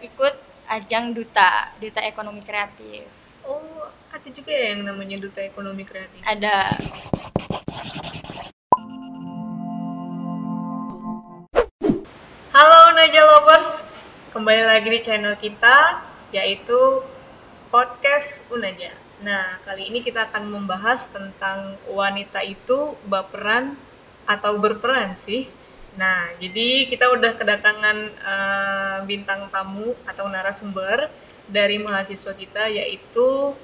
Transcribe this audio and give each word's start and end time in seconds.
ikut 0.00 0.34
ajang 0.70 1.12
duta 1.12 1.72
duta 1.76 2.00
ekonomi 2.00 2.40
kreatif 2.40 3.04
Oh, 3.40 3.88
ada 4.12 4.28
juga 4.30 4.52
ya 4.52 4.76
yang 4.76 4.84
namanya 4.84 5.16
duta 5.16 5.40
ekonomi 5.40 5.82
kreatif. 5.84 6.20
ada 6.24 6.64
Halo 12.50 12.92
Naja 12.98 13.22
Lovers, 13.24 13.80
kembali 14.34 14.66
lagi 14.66 14.88
di 14.90 15.00
channel 15.00 15.38
kita 15.38 16.02
yaitu 16.34 17.04
podcast 17.70 18.44
Unaja. 18.50 18.90
Nah, 19.22 19.60
kali 19.62 19.88
ini 19.92 20.02
kita 20.02 20.28
akan 20.32 20.48
membahas 20.48 21.06
tentang 21.12 21.76
wanita 21.88 22.42
itu 22.42 22.96
baperan 23.06 23.76
atau 24.26 24.58
berperan 24.58 25.14
sih. 25.14 25.46
Nah, 25.98 26.30
jadi 26.38 26.86
kita 26.86 27.10
udah 27.10 27.34
kedatangan 27.34 27.98
bintang 29.04 29.48
tamu 29.52 29.92
atau 30.04 30.26
narasumber 30.28 31.08
dari 31.50 31.80
mahasiswa 31.80 32.32
kita 32.34 32.70
yaitu 32.70 33.54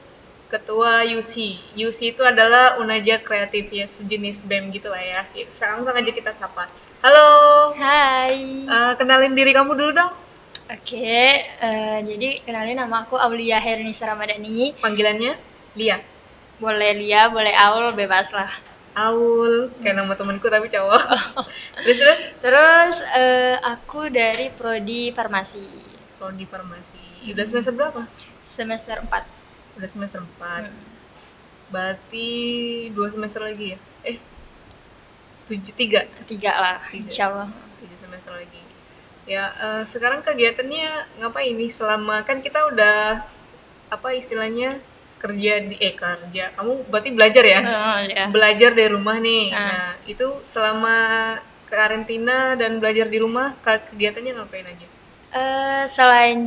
Ketua 0.46 1.02
UC. 1.02 1.58
UC 1.74 2.14
itu 2.14 2.22
adalah 2.22 2.78
Unaja 2.78 3.18
Kreatif 3.18 3.66
ya, 3.66 3.82
sejenis 3.90 4.46
BEM 4.46 4.70
gitu 4.70 4.94
lah 4.94 5.02
ya. 5.02 5.26
Langsung 5.58 5.90
aja 5.90 6.06
kita 6.14 6.38
sapa. 6.38 6.70
Halo. 7.02 7.74
Hai 7.74 8.62
Eh, 8.66 8.92
kenalin 8.94 9.34
diri 9.34 9.50
kamu 9.50 9.74
dulu 9.74 9.90
dong. 9.94 10.12
oke 10.66 11.22
eh, 11.46 11.98
jadi 12.02 12.42
kenalin 12.42 12.82
nama 12.82 13.06
aku 13.06 13.14
Aulia 13.14 13.62
Hernisa 13.62 14.02
Ramadhani 14.10 14.74
Panggilannya 14.82 15.38
Lia. 15.78 16.02
boleh 16.58 16.90
Lia 16.98 17.30
boleh 17.30 17.54
Aul 17.54 17.94
bebas 17.94 18.34
lah 18.34 18.50
Aul, 18.96 19.68
kayak 19.84 19.96
nama 20.00 20.16
temanku 20.16 20.48
tapi 20.48 20.72
cowok. 20.72 21.02
terus 21.84 21.98
terus 22.00 22.22
terus 22.40 22.96
eh, 23.12 23.60
aku 23.60 24.08
dari 24.08 24.48
prodi 24.48 25.12
farmasi 25.12 25.68
prodi 26.16 26.48
farmasi. 26.48 27.28
Udah 27.32 27.44
semester 27.44 27.76
berapa? 27.76 28.02
semester 28.42 28.96
4 29.04 29.76
Udah 29.76 29.88
semester 29.92 30.24
4. 30.24 30.40
Hmm. 30.40 30.72
Berarti 31.68 32.28
dua 32.96 33.12
semester 33.12 33.44
lagi 33.44 33.76
ya? 33.76 33.78
Eh, 34.00 34.16
tujuh 35.44 35.74
tiga. 35.76 36.08
tiga 36.24 36.52
lah 36.56 36.78
Tiga. 36.88 37.04
insya 37.12 37.24
Allah 37.28 37.48
Tiga 37.76 37.96
semester 38.00 38.32
lagi. 38.32 38.62
Ya, 39.28 39.52
eh, 39.52 39.82
sekarang 39.84 40.24
kegiatannya 40.24 41.20
ngapain 41.20 41.52
nih? 41.52 41.68
Selama 41.68 42.24
kan 42.24 42.40
kita 42.40 42.64
udah 42.72 43.20
apa 43.92 44.08
istilahnya 44.16 44.72
kerja 45.22 45.52
di 45.70 45.76
eh 45.88 45.94
kerja. 46.02 46.44
Kamu 46.56 46.72
berarti 46.90 47.10
belajar 47.18 47.44
ya? 47.54 47.60
Oh, 47.64 47.98
ya. 48.16 48.24
belajar 48.34 48.70
dari 48.78 48.90
rumah 48.96 49.16
nih. 49.26 49.44
Ah. 49.52 49.60
Nah, 49.68 49.88
itu 50.12 50.26
selama 50.52 50.96
karantina 51.70 52.54
dan 52.60 52.78
belajar 52.82 53.06
di 53.10 53.18
rumah, 53.24 53.46
ke- 53.64 53.84
kegiatannya 53.90 54.32
ngapain 54.36 54.66
aja? 54.72 54.86
Eh, 55.36 55.84
selain 55.96 56.38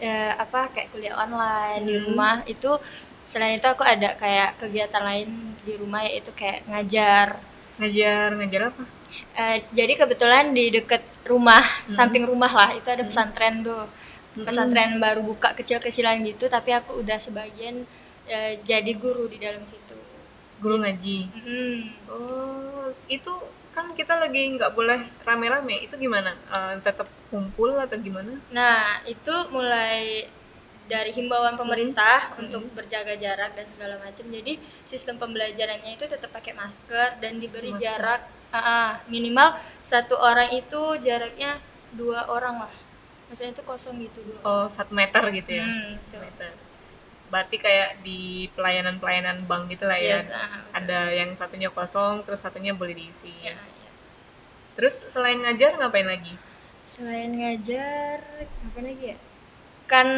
eh, 0.00 0.32
apa 0.44 0.60
kayak 0.72 0.88
kuliah 0.94 1.14
online 1.24 1.82
di 1.88 1.94
Hmm. 1.98 2.04
rumah 2.06 2.34
itu 2.46 2.70
selain 3.30 3.58
itu 3.58 3.66
aku 3.74 3.82
ada 3.94 4.08
kayak 4.22 4.50
kegiatan 4.62 5.02
lain 5.08 5.28
di 5.66 5.72
rumah 5.82 6.00
yaitu 6.06 6.30
kayak 6.40 6.58
ngajar 6.70 7.28
Ngajar, 7.80 8.28
ngajar 8.38 8.62
apa? 8.70 8.82
Eh, 9.42 9.56
jadi 9.78 9.92
kebetulan 10.00 10.44
di 10.58 10.64
deket 10.76 11.02
rumah 11.26 11.62
Hmm. 11.86 11.94
samping 11.98 12.24
rumah 12.30 12.52
lah 12.60 12.70
itu 12.78 12.88
ada 12.94 13.02
Hmm. 13.02 13.10
pesantren 13.10 13.54
tuh 13.66 13.82
pesantren 14.46 14.90
baru 15.04 15.20
buka 15.30 15.48
kecil-kecilan 15.58 16.16
gitu 16.30 16.44
tapi 16.46 16.70
aku 16.78 16.90
udah 17.02 17.18
sebagian 17.26 17.76
eh, 18.30 18.52
jadi 18.62 18.92
guru 18.94 19.26
di 19.26 19.38
dalam 19.42 19.62
situ 19.66 19.96
Guru 20.60 20.76
ngaji. 20.76 21.18
Mm. 21.40 21.78
Oh, 22.12 22.92
itu 23.08 23.32
kan 23.72 23.96
kita 23.96 24.20
lagi 24.20 24.42
nggak 24.60 24.76
boleh 24.76 25.00
rame-rame. 25.24 25.80
Itu 25.80 25.96
gimana? 25.96 26.36
Eh, 26.52 26.74
tetap 26.84 27.08
kumpul 27.32 27.80
atau 27.80 27.96
gimana? 27.96 28.36
Nah, 28.52 29.00
itu 29.08 29.34
mulai 29.48 30.28
dari 30.84 31.14
himbauan 31.14 31.54
pemerintah 31.56 32.34
Hmm. 32.34 32.44
untuk 32.44 32.62
berjaga 32.76 33.14
jarak 33.16 33.56
dan 33.56 33.66
segala 33.72 33.94
macam. 34.04 34.26
Jadi 34.28 34.58
sistem 34.90 35.16
pembelajarannya 35.16 35.96
itu 35.96 36.04
tetap 36.04 36.28
pakai 36.28 36.52
masker 36.52 37.08
dan 37.22 37.38
diberi 37.40 37.70
Masker. 37.72 37.84
jarak 37.86 38.20
ah, 38.50 38.58
ah, 38.58 38.90
minimal 39.06 39.54
satu 39.86 40.18
orang 40.18 40.50
itu 40.52 40.80
jaraknya 41.00 41.56
dua 41.94 42.26
orang 42.26 42.66
lah. 42.66 42.74
Maksudnya 43.30 43.54
itu 43.54 43.62
kosong 43.62 43.96
gitu 44.02 44.18
dua. 44.26 44.40
Oh, 44.42 44.66
satu 44.68 44.90
meter 44.92 45.22
gitu 45.30 45.50
ya? 45.56 45.64
Hmm, 45.64 45.94
Satu 46.10 46.18
meter. 46.26 46.50
Berarti 47.32 47.56
kayak 47.64 47.90
di 48.06 48.20
pelayanan-pelayanan 48.56 49.38
bank 49.48 49.62
gitu 49.72 49.84
lah 49.90 50.00
ya? 50.10 50.18
Yes, 50.18 50.26
betul. 50.26 50.74
Ada 50.78 50.98
yang 51.20 51.30
satunya 51.40 51.70
kosong, 51.76 52.14
terus 52.26 52.40
satunya 52.44 52.72
boleh 52.80 52.94
diisi. 53.00 53.32
Ya, 53.46 53.54
ya. 53.82 53.90
Terus 54.76 54.96
selain 55.12 55.38
ngajar 55.44 55.72
ngapain 55.78 56.08
lagi? 56.14 56.34
Selain 56.92 57.30
ngajar, 57.40 58.18
apa 58.66 58.80
lagi 58.86 59.04
ya? 59.14 59.18
Kan 59.92 60.08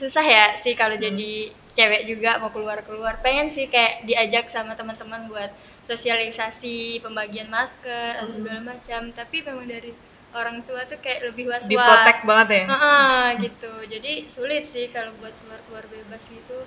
susah 0.00 0.24
ya 0.36 0.44
sih 0.62 0.74
kalau 0.80 0.96
Hmm. 0.96 1.04
jadi 1.06 1.32
cewek 1.76 2.02
juga 2.10 2.30
mau 2.42 2.50
keluar-keluar. 2.54 3.14
Pengen 3.24 3.48
sih 3.56 3.66
kayak 3.74 3.94
diajak 4.08 4.44
sama 4.54 4.72
teman-teman 4.80 5.22
buat 5.32 5.50
sosialisasi, 5.88 6.78
pembagian 7.04 7.48
masker 7.56 8.12
atau 8.20 8.32
Hmm. 8.32 8.38
segala 8.38 8.60
macam. 8.72 9.02
Tapi 9.18 9.36
memang 9.46 9.66
dari 9.74 9.92
orang 10.40 10.58
tua 10.66 10.80
tuh 10.90 10.98
kayak 11.04 11.20
lebih 11.32 11.44
was-was. 11.52 11.68
Diprotek 11.70 12.18
banget 12.26 12.48
ya? 12.50 12.64
Heeh, 12.70 13.24
gitu. 13.44 13.72
Jadi 13.92 14.12
sulit 14.34 14.64
sih 14.72 14.86
kalau 14.94 15.12
buat 15.20 15.34
keluar-keluar 15.42 15.84
bebas 15.90 16.22
gitu. 16.30 16.58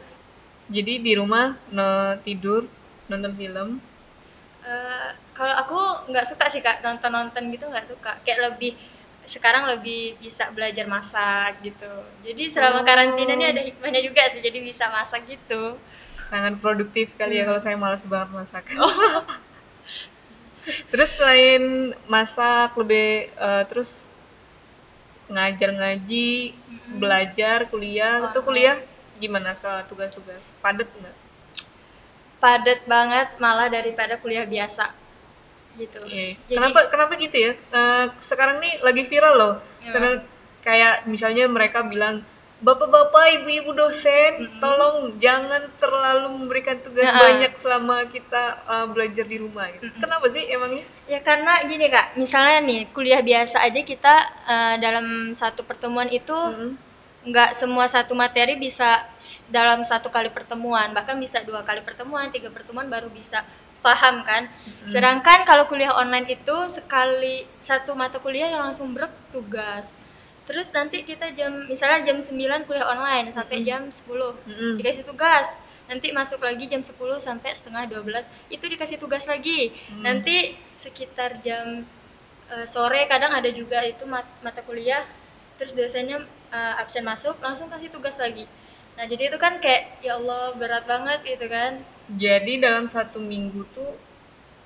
Jadi 0.76 0.94
di 1.06 1.14
rumah 1.20 1.48
no, 1.78 2.18
tidur, 2.26 2.62
nonton 3.10 3.34
film. 3.38 3.70
Eh, 4.66 5.10
kalau 5.38 5.54
aku 5.62 5.78
nggak 6.10 6.26
suka 6.26 6.46
sih 6.54 6.62
kak 6.66 6.82
nonton-nonton 6.86 7.44
gitu 7.54 7.66
nggak 7.70 7.86
suka. 7.92 8.12
Kayak 8.26 8.40
lebih 8.54 8.72
sekarang 9.26 9.64
lebih 9.74 10.18
bisa 10.22 10.50
belajar 10.56 10.86
masak 10.90 11.62
gitu. 11.66 11.94
Jadi 12.26 12.44
selama 12.54 12.82
Oh. 12.82 12.86
karantina 12.88 13.34
ini 13.38 13.46
ada 13.54 13.62
hikmahnya 13.62 14.02
juga 14.08 14.24
sih. 14.34 14.42
Jadi 14.42 14.60
bisa 14.66 14.86
masak 14.90 15.22
gitu. 15.30 15.78
Sangat 16.30 16.58
produktif 16.64 17.14
kali 17.20 17.38
ya 17.40 17.46
Hmm. 17.46 17.50
kalau 17.54 17.62
saya 17.62 17.78
malas 17.78 18.04
banget 18.10 18.30
masak. 18.34 18.66
terus 20.88 21.10
selain 21.12 21.64
masak 22.06 22.74
lebih 22.76 23.08
eh, 23.30 23.64
terus 23.66 24.08
ngajar 25.26 25.74
ngaji, 25.74 26.54
Mm-mm. 26.54 27.02
belajar, 27.02 27.66
kuliah, 27.66 28.30
itu 28.30 28.40
Oh. 28.40 28.46
kuliah 28.46 28.78
gimana 29.18 29.54
soal 29.54 29.82
tugas-tugas? 29.86 30.42
Padet 30.60 30.86
nggak? 30.88 31.16
Padat 32.38 32.86
banget 32.86 33.28
malah 33.40 33.66
daripada 33.68 34.22
kuliah 34.22 34.46
biasa 34.46 34.94
gitu. 35.76 35.98
Iya. 36.06 36.38
Jadi- 36.46 36.56
Kenapa 36.56 36.80
kenapa 36.88 37.12
gitu 37.18 37.36
ya? 37.36 37.52
Eh, 37.58 38.06
sekarang 38.22 38.62
nih 38.62 38.80
lagi 38.80 39.04
viral 39.04 39.34
loh. 39.36 39.54
Ya. 39.82 39.92
Karena 39.92 40.12
kayak 40.62 40.96
misalnya 41.06 41.46
mereka 41.48 41.82
bilang 41.82 42.22
Bapak-bapak, 42.56 43.44
ibu-ibu 43.44 43.76
dosen, 43.76 44.48
Mm-mm. 44.48 44.64
tolong 44.64 45.20
jangan 45.20 45.68
terlalu 45.76 46.40
memberikan 46.40 46.80
tugas 46.80 47.04
Ya. 47.04 47.12
banyak 47.12 47.52
selama 47.60 48.08
kita 48.08 48.44
eh, 48.64 48.86
belajar 48.90 49.26
di 49.28 49.38
rumah. 49.44 49.68
Gitu. 49.76 49.92
Mm-mm. 49.92 50.00
Kenapa 50.00 50.26
sih 50.32 50.44
emangnya? 50.48 50.84
Ya 51.06 51.20
karena 51.20 51.60
gini 51.68 51.92
kak, 51.92 52.16
misalnya 52.16 52.64
nih 52.64 52.88
kuliah 52.96 53.20
biasa 53.20 53.60
aja 53.60 53.82
kita 53.84 54.16
eh, 54.48 54.76
dalam 54.80 55.36
satu 55.36 55.68
pertemuan 55.68 56.08
itu 56.08 56.32
nggak 57.26 57.58
semua 57.58 57.90
satu 57.90 58.14
materi 58.14 58.54
bisa 58.54 59.02
dalam 59.50 59.82
satu 59.82 60.14
kali 60.14 60.30
pertemuan 60.30 60.94
bahkan 60.94 61.18
bisa 61.18 61.42
dua 61.42 61.66
kali 61.66 61.82
pertemuan 61.82 62.30
tiga 62.30 62.54
pertemuan 62.54 62.86
baru 62.86 63.10
bisa 63.10 63.42
paham 63.82 64.22
kan 64.22 64.46
Mm. 64.46 64.94
sedangkan 64.94 65.42
kalau 65.42 65.66
kuliah 65.66 65.90
online 65.98 66.30
itu 66.30 66.54
sekali 66.70 67.42
satu 67.66 67.98
mata 67.98 68.22
kuliah 68.22 68.54
yang 68.54 68.70
langsung 68.70 68.94
brek 68.94 69.10
tugas 69.34 69.90
terus 70.48 70.70
nanti 70.78 70.98
kita 71.10 71.28
jam 71.38 71.52
misalnya 71.72 72.00
jam 72.08 72.18
9 72.28 72.62
kuliah 72.68 72.88
online 72.94 73.28
sampai 73.38 73.58
Mm-mm. 73.58 73.68
jam 73.68 73.82
10 73.98 74.34
Mm-mm. 74.48 74.78
dikasih 74.78 75.04
tugas 75.10 75.48
nanti 75.90 76.08
masuk 76.20 76.42
lagi 76.48 76.66
jam 76.72 76.82
10 76.90 77.18
sampai 77.28 77.52
setengah 77.58 77.84
12 77.92 78.26
itu 78.56 78.66
dikasih 78.74 78.98
tugas 79.04 79.26
lagi 79.30 79.74
Hmm. 79.90 80.06
nanti 80.06 80.58
sekitar 80.84 81.42
jam 81.46 81.86
eh, 82.54 82.66
sore 82.74 83.02
kadang 83.12 83.32
ada 83.40 83.50
juga 83.60 83.80
itu 83.92 84.04
mat- 84.14 84.38
mata 84.46 84.62
kuliah 84.68 85.04
terus 85.58 85.72
dosennya 85.78 86.18
eh, 86.58 86.74
absen 86.82 87.04
masuk 87.12 87.36
langsung 87.46 87.68
kasih 87.74 87.90
tugas 87.96 88.18
lagi 88.24 88.46
nah 88.96 89.06
jadi 89.12 89.24
itu 89.34 89.38
kan 89.46 89.54
kayak 89.64 89.84
ya 90.06 90.16
Allah 90.20 90.44
berat 90.60 90.84
banget 90.88 91.20
gitu 91.28 91.46
kan 91.52 91.72
Jadi 92.24 92.54
dalam 92.66 92.86
satu 92.96 93.18
minggu 93.32 93.62
tuh 93.76 93.92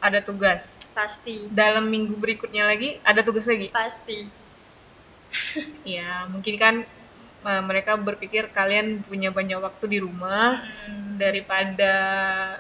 ada 0.08 0.20
tugas. 0.28 0.64
pasti 0.94 1.50
Dalam 1.60 1.86
minggu 1.94 2.16
berikutnya 2.24 2.64
lagi 2.72 2.90
ada 3.10 3.22
tugas 3.28 3.46
lagi. 3.52 3.68
pasti 3.74 4.18
Ya 5.96 6.26
mungkin 6.32 6.56
kan 6.64 6.76
eh, 7.50 7.62
mereka 7.70 7.96
berpikir 7.98 8.52
kalian 8.52 8.88
punya 9.08 9.30
banyak 9.32 9.60
waktu 9.62 9.86
di 9.94 10.00
rumah 10.06 10.60
Hmm. 10.90 11.18
daripada 11.20 11.94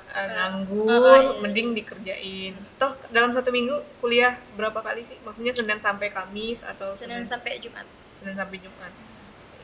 Eh, 0.09 0.27
nganggur, 0.35 0.91
oh, 0.91 1.17
iya. 1.21 1.31
mending 1.43 1.67
dikerjain. 1.77 2.53
Toh 2.81 2.91
dalam 3.15 3.31
satu 3.35 3.49
minggu 3.55 3.75
kuliah 4.03 4.35
berapa 4.59 4.79
kali 4.83 5.01
sih? 5.07 5.15
Maksudnya 5.25 5.53
Senin 5.55 5.79
sampai 5.79 6.07
Kamis 6.11 6.59
atau 6.65 6.91
Senin 6.99 7.23
sampai 7.23 7.59
Jumat 7.63 7.85
Senin 8.19 8.35
sampai 8.35 8.57
Jumat? 8.59 8.91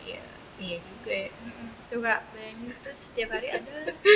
Iya, 0.08 0.22
iya 0.62 0.78
juga 0.80 1.14
ya. 1.14 1.30
bayangin 2.34 2.72
terus 2.84 3.00
setiap 3.08 3.30
hari 3.36 3.48
ada 3.56 3.72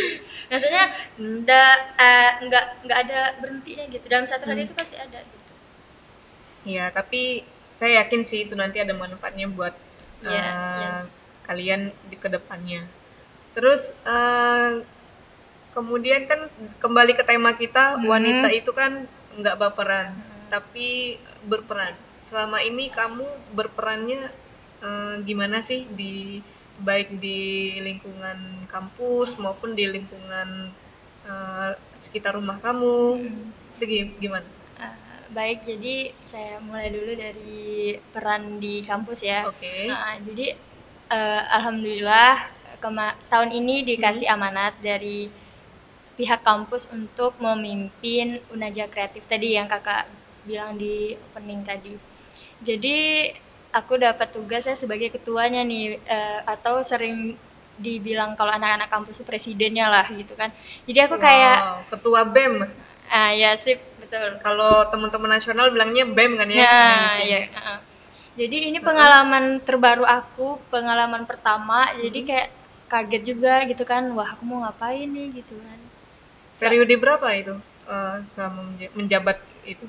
maksudnya 0.52 0.84
nggak 1.20 1.76
eh, 2.00 2.32
nggak 2.48 2.66
nggak 2.86 3.00
ada 3.08 3.20
berhentinya 3.40 3.86
gitu 3.88 4.06
dalam 4.12 4.28
satu 4.28 4.44
hari 4.50 4.62
Hmm. 4.64 4.68
itu 4.68 4.76
pasti 4.76 4.96
ada 5.00 5.20
gitu 5.24 5.38
Iya, 6.68 6.92
tapi 6.92 7.44
saya 7.80 7.92
yakin 8.04 8.22
sih 8.30 8.40
itu 8.46 8.54
nanti 8.62 8.78
ada 8.84 8.94
manfaatnya 9.04 9.48
buat 9.58 9.74
Iya, 10.20 10.36
eh, 10.36 10.52
iya. 10.80 10.92
kalian 11.48 11.82
di 12.12 12.16
ke 12.24 12.28
depannya. 12.36 12.82
Terus 13.56 13.82
eh, 14.16 14.72
kemudian 15.76 16.22
kan 16.32 16.40
kembali 16.84 17.14
ke 17.20 17.24
tema 17.32 17.52
kita 17.62 17.84
Hmm. 17.96 18.10
wanita 18.12 18.48
itu 18.60 18.72
kan 18.80 18.92
nggak 19.40 19.58
baperan, 19.62 20.08
tapi 20.54 21.18
berperan. 21.52 21.94
Selama 22.28 22.60
ini 22.70 22.86
kamu 23.00 23.26
berperannya 23.58 24.22
eh, 24.88 25.16
gimana 25.28 25.58
sih 25.70 25.82
di 26.00 26.44
baik 26.88 27.10
di 27.24 27.40
lingkungan 27.88 28.40
kampus 28.74 29.30
maupun 29.44 29.70
di 29.80 29.86
lingkungan 29.96 30.50
eh, 31.30 31.72
sekitar 32.04 32.34
rumah 32.40 32.58
kamu? 32.66 32.98
Hmm. 33.20 33.52
Itu 33.80 33.84
gi- 33.92 34.16
gimana? 34.24 34.48
Baik, 35.30 35.62
jadi 35.62 35.96
saya 36.32 36.58
mulai 36.58 36.90
dulu 36.90 37.12
dari 37.14 37.62
peran 38.14 38.58
di 38.58 38.82
kampus 38.82 39.20
ya. 39.22 39.46
Oke. 39.46 39.86
Nah, 39.90 40.18
jadi 40.26 40.58
eh, 41.18 41.44
alhamdulillah 41.58 42.32
kema- 42.82 43.18
tahun 43.30 43.52
ini 43.54 43.76
dikasih 43.90 44.26
amanat 44.36 44.74
dari 44.82 45.30
pihak 46.18 46.42
kampus 46.50 46.84
untuk 46.98 47.32
memimpin 47.46 48.28
Unaja 48.56 48.86
Kreatif 48.94 49.24
tadi 49.32 49.56
yang 49.58 49.68
kakak 49.74 50.10
bilang 50.48 50.72
di 50.82 51.14
opening 51.30 51.62
tadi. 51.70 51.94
Jadi 52.66 52.98
aku 53.80 53.94
dapat 54.02 54.28
tugas 54.36 54.66
saya 54.66 54.78
sebagai 54.80 55.10
ketuanya 55.16 55.62
nih 55.72 56.02
eh, 56.16 56.40
atau 56.46 56.82
sering 56.82 57.38
dibilang 57.80 58.36
kalau 58.36 58.52
anak-anak 58.52 58.90
kampus 58.92 59.22
itu 59.22 59.26
presidennya 59.30 59.88
lah 59.88 60.06
gitu 60.12 60.34
kan. 60.36 60.50
Jadi 60.90 61.00
aku 61.06 61.16
kayak 61.22 61.58
Wow, 61.62 61.86
ketua 61.92 62.22
BEM. 62.28 62.56
ah 63.10 63.32
ya 63.34 63.52
sip 63.58 63.80
betul. 64.10 64.30
Kalau 64.42 64.74
teman-teman 64.90 65.30
nasional 65.38 65.68
bilangnya 65.70 66.04
BEM 66.10 66.32
kan 66.42 66.50
ya? 66.50 66.66
Ya, 66.66 66.74
Indonesia. 66.90 67.24
ya. 67.30 67.42
heeh. 67.54 67.80
Jadi 68.40 68.58
ini 68.72 68.80
pengalaman 68.80 69.60
terbaru 69.68 70.06
aku, 70.08 70.58
pengalaman 70.74 71.24
pertama. 71.30 71.92
Jadi 72.00 72.20
kayak 72.24 72.50
kaget 72.90 73.24
juga 73.36 73.54
gitu 73.70 73.84
kan. 73.86 74.04
Wah, 74.18 74.30
aku 74.34 74.44
mau 74.50 74.60
ngapain 74.64 75.08
nih 75.12 75.44
gitu 75.44 75.56
kan. 75.60 75.80
Periode 76.60 76.96
berapa 77.00 77.28
itu 77.36 77.56
eh, 77.88 78.16
selama 78.32 78.60
menja- 78.68 78.94
menjabat 78.96 79.38
itu? 79.68 79.86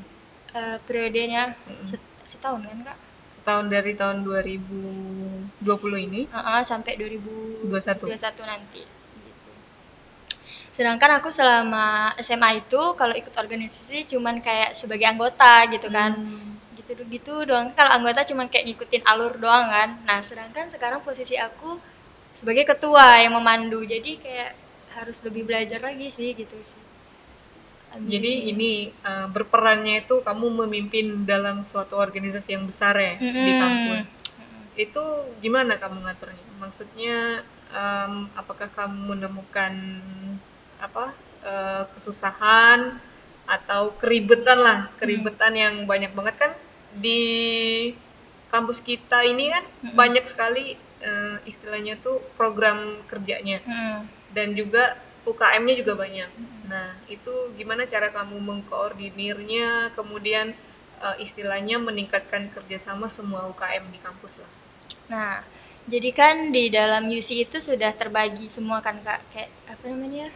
Eh, 0.50 0.76
periodenya 0.86 1.54
Mm-mm. 1.54 1.86
set- 1.86 2.10
setahun 2.26 2.60
kan, 2.66 2.78
Kak? 2.90 2.98
Setahun 3.38 3.66
dari 3.70 3.92
tahun 3.94 4.16
2020 4.26 5.98
ini. 6.02 6.26
Heeh, 6.26 6.60
sampai 6.66 6.92
2021 6.98 8.42
nanti 8.44 8.82
gitu. 8.82 8.99
Sedangkan 10.80 11.10
aku 11.20 11.28
selama 11.38 11.86
SMA 12.26 12.50
itu 12.64 12.82
kalau 12.96 13.12
ikut 13.12 13.34
organisasi 13.36 14.08
cuman 14.16 14.40
kayak 14.46 14.70
sebagai 14.80 15.04
anggota 15.12 15.52
gitu 15.74 15.88
kan. 15.92 16.12
Hmm. 16.16 16.48
gitu-gitu 16.90 17.34
doang 17.46 17.70
kalau 17.78 17.92
anggota 17.98 18.26
cuma 18.30 18.50
kayak 18.50 18.66
ngikutin 18.66 19.02
alur 19.06 19.32
doang 19.38 19.66
kan 19.70 19.88
nah 20.08 20.18
sedangkan 20.28 20.66
sekarang 20.74 21.00
posisi 21.06 21.38
aku 21.38 21.70
sebagai 22.34 22.64
ketua 22.70 23.06
yang 23.22 23.32
memandu 23.38 23.78
jadi 23.86 24.10
kayak 24.24 24.50
harus 24.98 25.18
lebih 25.26 25.42
belajar 25.48 25.78
lagi 25.88 26.08
sih 26.16 26.34
gitu 26.34 26.56
sih 26.70 26.82
Amin. 27.94 28.06
Jadi 28.14 28.32
ini 28.54 28.72
eh, 29.10 29.26
berperannya 29.34 29.94
itu 30.06 30.14
kamu 30.22 30.46
memimpin 30.62 31.06
dalam 31.26 31.66
suatu 31.66 31.94
organisasi 31.98 32.48
yang 32.54 32.64
besar 32.70 32.94
ya 33.06 33.14
di 33.18 33.26
Mm-mm. 33.26 33.60
kampus. 33.62 34.06
Itu 34.78 35.04
gimana 35.44 35.72
kamu 35.82 35.98
ngaturnya? 36.06 36.46
Maksudnya 36.62 37.16
em, 37.74 38.14
apakah 38.40 38.68
kamu 38.78 38.98
menemukan 39.18 39.74
apa 40.86 41.04
eh, 41.44 41.82
kesusahan 41.94 42.80
atau 43.56 43.82
keribetan 44.00 44.58
lah, 44.62 44.78
keribetan 45.00 45.52
yang 45.58 45.74
banyak 45.90 46.12
banget 46.14 46.36
kan 46.42 46.52
di 46.94 47.20
kampus 48.52 48.78
kita 48.82 49.18
ini 49.32 49.44
kan 49.54 49.64
Mm-mm. 49.82 49.94
banyak 50.00 50.24
sekali 50.26 50.64
eh, 51.08 51.36
istilahnya 51.50 51.94
tuh 52.04 52.16
program 52.38 52.78
kerjanya 53.10 53.58
Mm-mm. 53.66 53.98
dan 54.36 54.48
juga 54.58 54.98
UKM-nya 55.28 55.74
juga 55.84 55.92
banyak. 56.00 56.30
Nah, 56.70 56.88
itu 57.14 57.32
gimana 57.58 57.84
cara 57.92 58.08
kamu 58.08 58.36
mengkoordinirnya, 58.40 59.92
kemudian 59.98 60.46
eh, 61.04 61.16
istilahnya 61.26 61.76
meningkatkan 61.88 62.50
kerjasama 62.54 63.06
semua 63.12 63.46
UKM 63.52 63.84
di 63.94 63.98
kampus 64.06 64.34
lah. 64.42 64.52
nah 65.12 65.42
jadi 65.92 66.10
kan 66.20 66.36
di 66.56 66.64
dalam 66.78 67.04
UC 67.18 67.30
itu 67.50 67.58
sudah 67.68 67.90
terbagi 68.00 68.46
semua 68.56 68.78
kan 68.86 68.96
kak 69.06 69.20
kayak 69.32 69.50
apa 69.72 69.84
namanya 69.90 70.26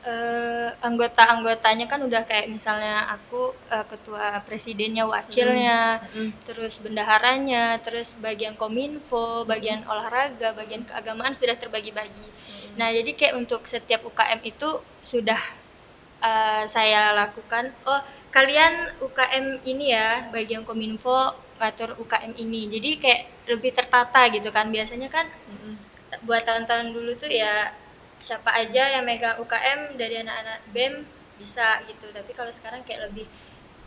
eh 0.00 0.68
anggota-anggotanya 0.88 1.84
kan 1.92 2.00
udah 2.08 2.22
kayak 2.24 2.48
misalnya 2.56 3.04
aku 3.14 3.52
eh, 3.74 3.84
ketua 3.92 4.40
presidennya 4.48 5.04
wakilnya 5.04 6.00
Mm. 6.16 6.30
terus 6.48 6.74
bendaharanya, 6.84 7.78
terus 7.84 8.08
bagian 8.26 8.54
kominfo, 8.62 9.44
bagian 9.52 9.80
olahraga, 9.92 10.56
bagian 10.56 10.82
keagamaan 10.88 11.34
sudah 11.36 11.56
terbagi-bagi. 11.62 12.28
Nah, 12.80 12.88
jadi 12.96 13.10
kayak 13.18 13.34
untuk 13.40 13.60
setiap 13.68 14.00
UKM 14.08 14.40
itu 14.52 14.70
sudah 15.04 15.40
eh, 16.24 16.64
saya 16.68 17.12
lakukan. 17.20 17.64
Oh, 17.88 18.00
kalian 18.32 18.72
UKM 19.04 19.46
ini 19.64 19.92
ya, 19.96 20.28
bagian 20.34 20.62
kominfo 20.68 21.36
ngatur 21.60 21.90
UKM 22.02 22.32
ini. 22.44 22.68
Jadi 22.74 22.90
kayak 23.02 23.22
lebih 23.52 23.70
tertata 23.78 24.20
gitu 24.32 24.48
kan. 24.56 24.66
Biasanya 24.72 25.08
kan 25.12 25.26
Mm-mm. 25.50 25.74
buat 26.26 26.42
tahun-tahun 26.48 26.88
dulu 26.96 27.12
tuh 27.22 27.30
ya 27.30 27.72
siapa 28.26 28.50
aja 28.62 28.82
yang 28.94 29.04
megang 29.08 29.36
UKM 29.42 29.80
dari 30.00 30.14
anak-anak 30.22 30.58
BEM 30.74 30.94
bisa 31.40 31.66
gitu. 31.90 32.06
Tapi 32.16 32.30
kalau 32.38 32.52
sekarang 32.58 32.82
kayak 32.86 33.02
lebih 33.10 33.26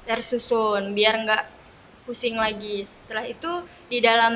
tersusun 0.08 0.84
biar 0.98 1.14
nggak 1.26 1.44
pusing 2.06 2.36
lagi. 2.46 2.84
Setelah 2.92 3.26
itu 3.34 3.52
di 3.92 4.00
dalam 4.04 4.36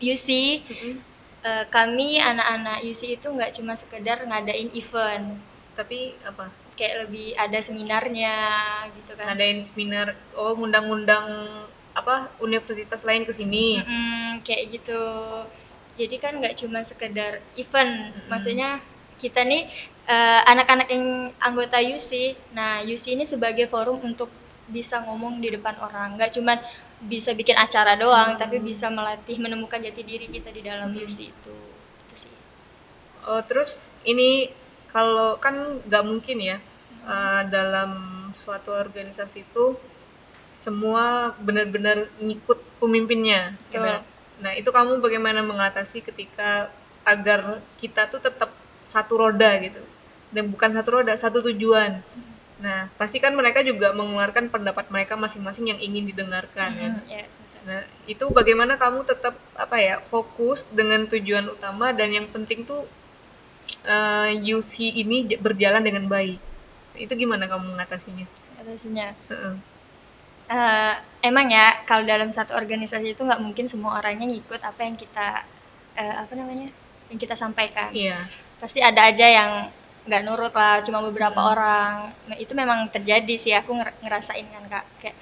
UC 0.00 0.28
Mm-mm. 0.70 0.94
eh, 1.44 1.64
kami 1.76 2.08
anak-anak 2.30 2.78
UC 2.90 3.02
itu 3.16 3.28
nggak 3.36 3.52
cuma 3.56 3.72
sekedar 3.82 4.18
ngadain 4.28 4.70
event, 4.80 5.26
Tapi 5.78 6.00
apa? 6.30 6.46
kayak 6.78 6.96
lebih 7.06 7.26
ada 7.36 7.58
seminarnya 7.60 8.34
gitu 8.96 9.12
kan. 9.18 9.26
Ngadain 9.36 9.60
seminar, 9.68 10.08
oh 10.40 10.52
ngundang-ngundang 10.56 11.26
apa 12.00 12.14
universitas 12.40 13.02
lain 13.08 13.22
ke 13.28 13.32
sini. 13.38 13.66
Mm-mm, 13.80 14.40
kayak 14.46 14.64
gitu. 14.74 15.02
Jadi 16.00 16.16
kan 16.22 16.32
nggak 16.40 16.56
cuma 16.60 16.80
sekedar 16.90 17.32
event, 17.62 17.92
maksudnya 18.32 18.80
kita 19.20 19.44
nih 19.44 19.68
eh, 20.08 20.40
anak-anak 20.48 20.88
yang 20.88 21.06
anggota 21.36 21.76
UC. 21.78 22.34
Nah, 22.56 22.80
UC 22.80 23.20
ini 23.20 23.24
sebagai 23.28 23.68
forum 23.68 24.00
untuk 24.00 24.32
bisa 24.70 25.02
ngomong 25.04 25.42
di 25.42 25.50
depan 25.52 25.76
orang, 25.82 26.16
nggak 26.16 26.38
cuma 26.38 26.62
bisa 27.02 27.34
bikin 27.34 27.58
acara 27.58 27.98
doang, 27.98 28.38
tapi 28.38 28.62
bisa 28.62 28.86
melatih 28.88 29.36
menemukan 29.36 29.82
jati 29.82 30.02
diri 30.06 30.30
kita 30.30 30.48
di 30.54 30.62
dalam 30.64 30.94
UC 30.94 31.16
itu. 31.28 31.56
Itu 32.08 32.14
sih. 32.16 32.34
Oh, 33.28 33.42
terus 33.44 33.74
ini 34.08 34.48
kalau 34.94 35.36
kan 35.36 35.84
nggak 35.84 36.04
mungkin 36.06 36.38
ya 36.40 36.58
eh, 37.04 37.42
dalam 37.50 37.92
suatu 38.32 38.72
organisasi 38.72 39.44
itu 39.44 39.76
semua 40.54 41.34
benar-benar 41.40 42.08
ngikut 42.20 42.58
pemimpinnya. 42.78 43.56
gitu. 43.72 43.80
Nah, 44.40 44.52
itu 44.56 44.68
kamu 44.72 45.00
bagaimana 45.04 45.44
mengatasi 45.44 46.00
ketika 46.04 46.72
agar 47.04 47.64
kita 47.80 48.08
tuh 48.12 48.20
tetap 48.20 48.52
satu 48.90 49.14
roda 49.22 49.50
gitu 49.62 49.78
dan 50.30 50.50
bukan 50.50 50.70
satu 50.74 50.88
roda, 51.02 51.12
satu 51.18 51.38
tujuan. 51.50 52.02
Nah, 52.62 52.86
pasti 52.94 53.18
kan 53.18 53.34
mereka 53.34 53.66
juga 53.66 53.90
mengeluarkan 53.90 54.52
pendapat 54.52 54.86
mereka 54.92 55.18
masing-masing 55.18 55.74
yang 55.74 55.80
ingin 55.82 56.06
didengarkan 56.06 56.70
ya. 56.76 56.90
Mm, 56.94 57.02
ya, 57.10 57.22
betul. 57.26 57.60
Nah, 57.66 57.82
itu 58.06 58.24
bagaimana 58.30 58.78
kamu 58.78 59.06
tetap 59.08 59.34
apa 59.58 59.76
ya 59.80 59.98
fokus 60.06 60.70
dengan 60.70 61.08
tujuan 61.10 61.50
utama 61.50 61.90
dan 61.90 62.14
yang 62.14 62.26
penting 62.30 62.62
tuh 62.62 62.86
eh, 63.86 64.30
UC 64.38 65.02
ini 65.02 65.34
berjalan 65.40 65.82
dengan 65.82 66.06
baik. 66.06 66.38
Itu 66.94 67.12
gimana 67.16 67.50
kamu 67.50 67.74
mengatasinya? 67.74 68.26
Atasinya. 68.60 69.08
Heeh. 69.32 69.54
Eh, 70.50 70.94
emang 71.26 71.46
ya 71.46 71.86
kalau 71.86 72.02
dalam 72.02 72.30
satu 72.34 72.54
organisasi 72.58 73.14
itu 73.14 73.22
nggak 73.22 73.42
mungkin 73.42 73.66
semua 73.70 74.02
orangnya 74.02 74.26
ngikut 74.26 74.58
apa 74.62 74.80
yang 74.82 74.98
kita 74.98 75.46
eh, 75.94 76.14
apa 76.22 76.32
namanya 76.34 76.66
yang 77.06 77.18
kita 77.18 77.34
sampaikan 77.38 77.90
Iya. 77.94 78.26
Pasti 78.62 78.78
ada 78.84 79.00
aja 79.10 79.26
yang 79.38 79.52
nggak 80.08 80.22
nurut 80.26 80.52
lah 80.56 80.74
cuma 80.86 80.98
beberapa 81.08 81.40
Hmm. 81.40 81.50
orang 81.52 81.92
Nah, 82.28 82.36
itu 82.44 82.52
memang 82.56 82.88
terjadi 82.94 83.34
sih 83.42 83.52
aku 83.60 83.70
nger- 83.78 83.96
ngerasain 84.04 84.46
kan 84.54 84.64
kak 84.72 84.84
kayak 85.02 85.16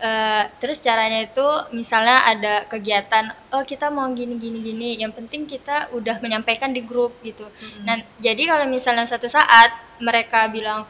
eh, 0.00 0.42
terus 0.60 0.78
caranya 0.86 1.20
itu 1.28 1.46
misalnya 1.76 2.16
ada 2.32 2.54
kegiatan 2.72 3.24
oh 3.54 3.62
kita 3.68 3.86
mau 3.92 4.08
gini 4.18 4.34
gini 4.40 4.58
gini 4.68 4.88
yang 5.02 5.12
penting 5.18 5.44
kita 5.44 5.92
udah 5.96 6.16
menyampaikan 6.24 6.70
di 6.76 6.80
grup 6.84 7.12
gitu 7.28 7.46
Mm-mm. 7.60 7.84
Nah, 7.86 7.96
jadi 8.26 8.42
kalau 8.50 8.66
misalnya 8.68 9.04
satu 9.08 9.28
saat 9.28 9.70
mereka 10.00 10.48
bilang, 10.48 10.80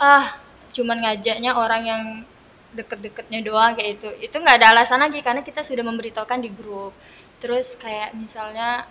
ah, 0.00 0.24
cuman 0.76 0.98
ngajaknya 1.04 1.52
orang 1.56 1.82
yang 1.92 2.02
deket-deketnya 2.72 3.40
doang 3.44 3.72
kayak 3.76 4.00
itu, 4.00 4.08
itu 4.26 4.36
nggak 4.36 4.56
ada 4.60 4.68
alasan 4.76 5.00
lagi 5.04 5.20
karena 5.20 5.42
kita 5.44 5.60
sudah 5.64 5.84
memberitahukan 5.84 6.40
di 6.40 6.50
grup. 6.52 6.92
Terus 7.42 7.76
kayak 7.76 8.16
misalnya 8.16 8.84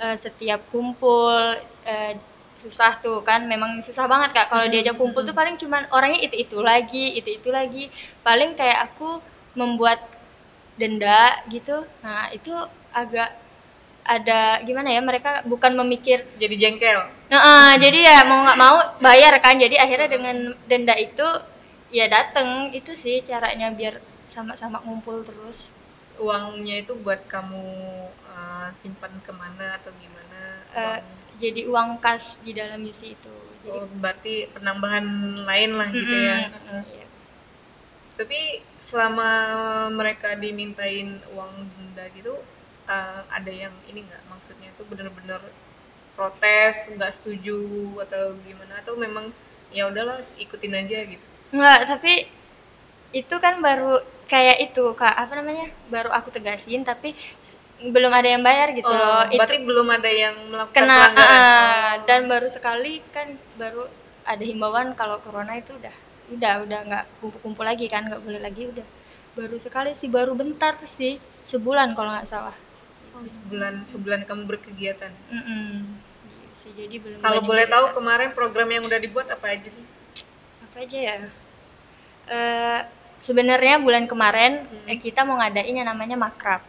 eh, 0.00 0.16
setiap 0.16 0.60
kumpul 0.72 1.56
eh, 1.86 2.16
susah 2.64 2.98
tuh 3.04 3.22
kan, 3.22 3.46
memang 3.46 3.84
susah 3.84 4.08
banget 4.10 4.34
kak. 4.34 4.46
Kalau 4.50 4.66
diajak 4.66 4.96
kumpul 4.98 5.22
tuh 5.22 5.36
paling 5.36 5.56
cuman 5.60 5.86
orangnya 5.94 6.20
itu 6.26 6.36
itu 6.40 6.58
lagi, 6.60 7.14
itu 7.14 7.30
itu 7.38 7.48
lagi. 7.52 7.92
Paling 8.26 8.58
kayak 8.58 8.92
aku 8.92 9.22
membuat 9.54 10.02
denda 10.76 11.40
gitu. 11.48 11.84
Nah, 12.02 12.32
itu 12.34 12.52
agak 12.92 13.30
ada 14.06 14.62
gimana 14.62 14.94
ya 14.94 15.02
mereka 15.02 15.42
bukan 15.42 15.74
memikir 15.74 16.22
jadi 16.38 16.54
jengkel 16.54 17.10
nah, 17.26 17.42
uh, 17.42 17.72
jadi 17.74 17.98
ya 18.06 18.18
mau 18.22 18.46
nggak 18.46 18.60
mau 18.62 18.78
bayar 19.02 19.34
kan 19.42 19.58
jadi 19.58 19.82
akhirnya 19.82 20.08
dengan 20.08 20.36
denda 20.70 20.94
itu 20.94 21.26
ya 21.90 22.06
dateng 22.06 22.70
itu 22.70 22.94
sih 22.94 23.26
caranya 23.26 23.74
biar 23.74 23.98
sama-sama 24.30 24.78
ngumpul 24.86 25.26
terus 25.26 25.66
uangnya 26.22 26.86
itu 26.86 26.94
buat 27.02 27.18
kamu 27.26 27.66
uh, 28.36 28.68
simpan 28.84 29.12
ke 29.24 29.32
mana 29.32 29.80
atau 29.80 29.90
gimana? 29.96 30.40
Uh, 30.76 31.00
jadi 31.40 31.64
uang 31.68 32.00
kas 32.00 32.36
di 32.44 32.52
dalam 32.52 32.84
UC 32.84 33.16
itu. 33.16 33.36
Jadi, 33.64 33.72
oh 33.72 33.88
berarti 33.98 34.34
penambahan 34.52 35.06
lain 35.48 35.70
lah 35.74 35.88
gitu 35.90 36.12
mm 36.12 36.20
-hmm, 36.20 36.28
ya? 36.28 36.38
Mm 36.46 36.60
-hmm, 36.60 36.82
iya. 36.92 37.06
tapi 38.16 38.40
selama 38.80 39.30
mereka 39.92 40.32
dimintain 40.40 41.20
uang 41.36 41.52
denda 41.76 42.08
gitu 42.16 42.40
uh, 42.88 43.20
ada 43.28 43.52
yang 43.52 43.74
ini 43.90 44.06
nggak? 44.06 44.22
Maksudnya 44.30 44.68
itu 44.72 44.82
benar-benar 44.88 45.42
protes 46.16 46.88
nggak 46.88 47.12
setuju 47.12 47.58
atau 48.08 48.38
gimana? 48.46 48.80
Atau 48.80 48.96
memang 48.96 49.34
ya 49.74 49.90
udahlah 49.90 50.22
ikutin 50.40 50.78
aja 50.78 50.98
gitu? 51.04 51.26
Nggak 51.52 51.80
tapi 51.90 52.30
itu 53.12 53.34
kan 53.38 53.60
baru 53.60 54.00
kayak 54.30 54.72
itu 54.72 54.84
kak. 54.96 55.12
Apa 55.12 55.42
namanya? 55.42 55.68
Baru 55.92 56.08
aku 56.08 56.32
tegasin 56.32 56.86
tapi 56.86 57.12
belum 57.76 58.08
ada 58.08 58.28
yang 58.32 58.42
bayar 58.44 58.72
gitu 58.72 58.88
oh, 58.88 58.96
loh 58.96 59.28
berarti 59.28 59.60
itu 59.60 59.68
belum 59.68 59.88
ada 59.92 60.10
yang 60.10 60.36
melakukan 60.48 60.76
kena 60.76 60.96
pelanggaran 60.96 61.36
uh, 61.36 61.44
oh. 61.44 61.92
dan 62.08 62.20
baru 62.24 62.48
sekali 62.48 62.92
kan 63.12 63.28
baru 63.60 63.84
ada 64.24 64.44
himbauan 64.44 64.96
kalau 64.96 65.20
corona 65.20 65.60
itu 65.60 65.76
udah 65.76 65.94
udah 66.32 66.52
udah 66.66 66.80
nggak 66.88 67.04
kumpul-kumpul 67.20 67.64
lagi 67.68 67.86
kan 67.86 68.08
nggak 68.08 68.24
boleh 68.24 68.40
lagi 68.40 68.66
udah 68.72 68.86
baru 69.36 69.56
sekali 69.60 69.92
sih 69.92 70.08
baru 70.08 70.32
bentar 70.32 70.80
sih 70.96 71.20
sebulan 71.44 71.92
kalau 71.92 72.16
nggak 72.16 72.28
salah 72.32 72.56
Oh, 73.16 73.24
sebulan 73.24 73.88
sebulan 73.88 74.20
kamu 74.28 74.44
berkegiatan. 74.44 75.08
Mm 75.32 75.40
-mm. 75.40 75.72
Sih, 76.52 76.68
jadi 76.76 77.00
belum. 77.00 77.24
Kalau 77.24 77.40
boleh 77.40 77.64
cerita. 77.64 77.80
tahu 77.80 77.86
kemarin 77.96 78.30
program 78.36 78.68
yang 78.68 78.84
udah 78.84 79.00
dibuat 79.00 79.32
apa 79.32 79.56
aja 79.56 79.68
sih? 79.72 79.84
Apa 80.68 80.84
aja 80.84 80.98
ya? 81.00 81.16
Uh, 82.28 82.80
Sebenarnya 83.24 83.80
bulan 83.80 84.04
kemarin 84.04 84.68
hmm. 84.68 84.92
eh, 84.92 85.00
kita 85.00 85.24
mau 85.24 85.40
ngadain 85.40 85.72
yang 85.72 85.88
namanya 85.88 86.14
makrab. 86.14 86.60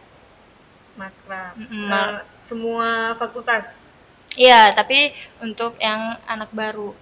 Makrab. 0.98 1.54
Mm 1.54 1.66
-hmm. 1.70 1.86
uh, 1.88 2.18
semua 2.42 3.14
fakultas. 3.14 3.86
Iya, 4.34 4.74
tapi 4.74 5.14
untuk 5.40 5.78
yang 5.78 6.18
anak 6.26 6.50
baru. 6.50 6.92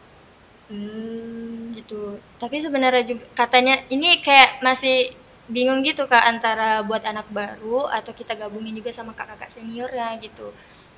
Hmm. 0.68 1.72
Gitu. 1.74 2.20
Tapi 2.36 2.60
sebenarnya 2.60 3.04
juga 3.16 3.24
katanya 3.32 3.80
ini 3.88 4.20
kayak 4.20 4.60
masih 4.60 5.16
bingung 5.46 5.82
gitu 5.86 6.10
kak 6.10 6.26
antara 6.26 6.82
buat 6.82 7.06
anak 7.06 7.30
baru 7.30 7.86
atau 7.86 8.10
kita 8.10 8.34
gabungin 8.34 8.74
juga 8.74 8.90
sama 8.90 9.14
kakak-kakak 9.14 9.54
seniornya 9.54 10.18
gitu 10.18 10.50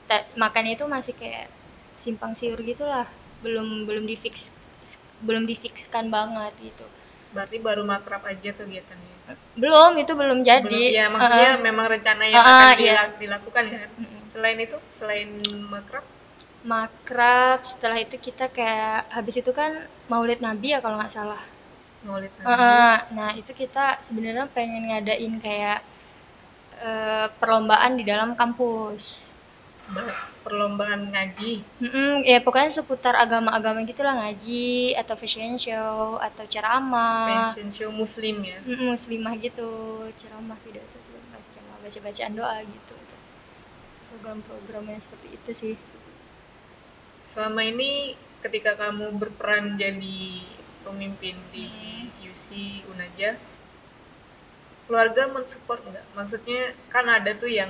Ta 0.08 0.24
makanya 0.40 0.72
itu 0.80 0.84
masih 0.88 1.12
kayak 1.12 1.52
simpang 2.00 2.32
siur 2.32 2.56
gitulah 2.64 3.04
belum 3.44 3.84
belum 3.84 4.08
difix 4.08 4.48
belum 5.20 5.44
difikskan 5.44 6.08
banget 6.08 6.56
gitu 6.64 6.86
berarti 7.32 7.56
baru 7.60 7.82
makrab 7.84 8.22
aja 8.24 8.50
kegiatannya? 8.52 9.14
Belum 9.58 9.92
itu 10.00 10.12
belum 10.16 10.40
jadi. 10.40 10.64
belum, 10.64 10.96
ya 10.96 11.06
maksudnya 11.12 11.52
uh, 11.56 11.60
memang 11.60 11.86
rencana 11.92 12.24
yang 12.24 12.40
uh, 12.40 12.72
akan 12.72 12.78
iya. 12.80 13.02
dilakukan 13.20 13.64
ya? 13.68 13.80
Selain 14.30 14.58
itu 14.60 14.76
selain 14.96 15.28
makrab? 15.68 16.04
Makrab 16.64 17.64
setelah 17.68 17.98
itu 18.00 18.16
kita 18.16 18.48
kayak 18.48 19.08
habis 19.12 19.40
itu 19.40 19.52
kan 19.52 19.86
maulid 20.08 20.40
nabi 20.40 20.72
ya 20.72 20.80
kalau 20.80 20.96
nggak 20.96 21.12
salah. 21.12 21.40
Maulid 22.06 22.30
Nabi. 22.38 22.46
Uh, 22.46 22.98
nah 23.18 23.30
itu 23.34 23.50
kita 23.50 23.98
sebenarnya 24.06 24.46
pengen 24.54 24.86
ngadain 24.86 25.34
kayak 25.42 25.82
uh, 26.78 27.26
perlombaan 27.42 27.98
di 27.98 28.04
dalam 28.06 28.38
kampus. 28.38 29.34
Perlombaan 30.48 31.12
ngaji. 31.12 31.60
Mm 31.84 32.24
ya 32.24 32.40
pokoknya 32.40 32.72
seputar 32.72 33.12
agama-agama 33.20 33.84
gitulah 33.84 34.16
ngaji 34.16 34.96
atau 34.96 35.12
fashion 35.20 35.60
show 35.60 36.16
atau 36.16 36.44
ceramah. 36.48 37.52
Fashion 37.52 37.68
show 37.68 37.92
muslim 37.92 38.40
ya. 38.40 38.56
Mm 38.64 38.96
muslimah 38.96 39.36
gitu, 39.36 39.68
ceramah 40.16 40.56
video 40.64 40.80
itu 40.80 40.98
baca 41.28 41.60
baca-bacaan 41.84 42.32
doa 42.32 42.58
gitu. 42.64 42.96
Program-program 44.08 44.88
yang 44.88 45.00
seperti 45.04 45.28
itu 45.36 45.50
sih. 45.52 45.74
Selama 47.36 47.60
ini 47.60 48.16
ketika 48.40 48.72
kamu 48.80 49.20
berperan 49.20 49.76
jadi 49.76 50.40
pemimpin 50.80 51.36
di 51.52 51.68
UC 52.24 52.88
Unaja 52.88 53.36
keluarga 54.88 55.28
mensupport 55.28 55.84
nggak 55.84 56.06
maksudnya 56.16 56.72
kan 56.88 57.04
ada 57.04 57.36
tuh 57.36 57.52
yang 57.52 57.68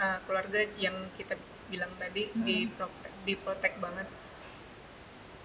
uh, 0.00 0.18
keluarga 0.24 0.64
yang 0.80 0.96
kita 1.20 1.36
bilang 1.68 1.92
tadi 2.00 2.28
hmm. 2.28 2.44
di 2.44 2.56
di 3.24 3.34
protek 3.36 3.76
banget 3.78 4.08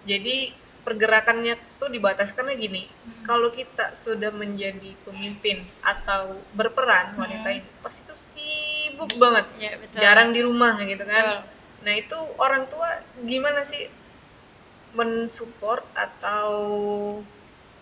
jadi 0.03 0.51
pergerakannya 0.83 1.55
tuh 1.79 1.87
dibataskan 1.87 2.51
gini 2.59 2.83
hmm. 2.83 3.23
kalau 3.23 3.49
kita 3.55 3.95
sudah 3.95 4.35
menjadi 4.35 4.91
pemimpin 5.07 5.63
atau 5.79 6.35
berperan 6.51 7.15
wanita 7.15 7.47
hmm. 7.47 7.57
ini 7.63 7.69
pasti 7.79 8.03
tuh 8.03 8.19
sibuk 8.35 9.15
banget 9.15 9.47
ya, 9.57 9.71
betul. 9.79 9.99
jarang 10.03 10.29
di 10.35 10.41
rumah 10.43 10.75
gitu 10.83 11.03
kan 11.07 11.39
betul. 11.39 11.41
nah 11.87 11.93
itu 11.95 12.17
orang 12.35 12.63
tua 12.67 12.89
gimana 13.23 13.63
sih 13.63 13.87
mensupport 14.93 15.83
atau 15.95 16.51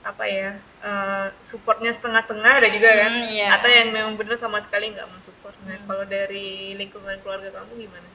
apa 0.02 0.26
ya 0.26 0.58
uh, 0.82 1.30
supportnya 1.46 1.94
setengah-setengah 1.94 2.54
ada 2.58 2.70
juga 2.74 2.90
kan 2.90 3.14
hmm, 3.22 3.38
yeah. 3.38 3.54
atau 3.54 3.70
yang 3.70 3.94
memang 3.94 4.18
benar 4.18 4.34
sama 4.38 4.58
sekali 4.58 4.90
nggak 4.90 5.06
mensupport 5.10 5.54
nah 5.70 5.78
hmm. 5.78 5.86
kalau 5.86 6.06
dari 6.10 6.74
lingkungan 6.74 7.22
keluarga 7.22 7.54
kamu 7.54 7.86
gimana 7.86 8.10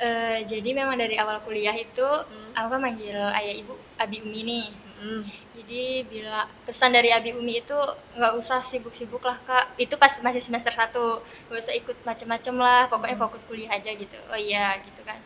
uh, 0.00 0.38
jadi 0.48 0.70
memang 0.72 0.96
dari 0.96 1.20
awal 1.20 1.44
kuliah 1.44 1.76
itu 1.76 2.02
hmm. 2.02 2.56
aku 2.56 2.66
kan 2.72 2.80
manggil 2.80 3.16
ayah 3.16 3.54
ibu 3.54 3.76
abi 4.00 4.24
umi 4.24 4.42
nih. 4.42 4.68
Hmm. 5.00 5.24
jadi 5.56 6.04
bila 6.04 6.44
pesan 6.68 6.92
dari 6.92 7.08
abi 7.08 7.32
umi 7.32 7.64
itu 7.64 7.78
nggak 8.20 8.36
usah 8.36 8.60
sibuk-sibuk 8.64 9.24
lah 9.24 9.36
kak. 9.44 9.76
Itu 9.80 9.96
pas 10.00 10.12
masih 10.20 10.40
semester 10.44 10.72
satu. 10.72 11.24
Nggak 11.48 11.60
usah 11.60 11.74
ikut 11.76 11.96
macem-macem 12.04 12.54
lah 12.56 12.88
pokoknya 12.88 13.16
hmm. 13.16 13.24
fokus 13.28 13.44
kuliah 13.48 13.72
aja 13.72 13.92
gitu. 13.92 14.18
Oh 14.32 14.40
iya 14.40 14.76
gitu 14.84 15.00
kan. 15.04 15.20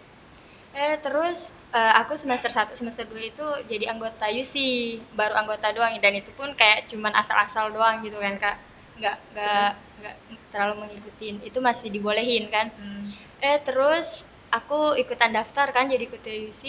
Eh 0.75 0.99
terus 0.99 1.55
uh, 1.71 1.93
aku 2.03 2.19
semester 2.19 2.51
1 2.51 2.75
semester 2.75 3.07
2 3.07 3.31
itu 3.31 3.47
jadi 3.71 3.95
anggota 3.95 4.27
UC 4.27 4.55
baru 5.15 5.35
anggota 5.39 5.71
doang. 5.75 5.95
Dan 6.03 6.23
itu 6.23 6.31
pun 6.35 6.55
kayak 6.55 6.91
cuman 6.91 7.15
asal-asal 7.15 7.71
doang 7.75 8.03
gitu 8.07 8.19
kan 8.19 8.35
kak. 8.39 8.57
Nggak 8.99 9.17
nggak 9.35 9.71
nggak 10.03 10.17
terlalu 10.55 10.75
mengikutin. 10.87 11.43
Itu 11.43 11.59
masih 11.63 11.91
dibolehin 11.91 12.47
kan. 12.51 12.71
Hmm. 12.75 13.11
eh 13.45 13.61
terus 13.61 14.25
aku 14.55 14.95
ikutan 14.95 15.35
daftar 15.35 15.75
kan 15.75 15.91
jadi 15.91 16.07
ikut 16.07 16.23
UC 16.23 16.63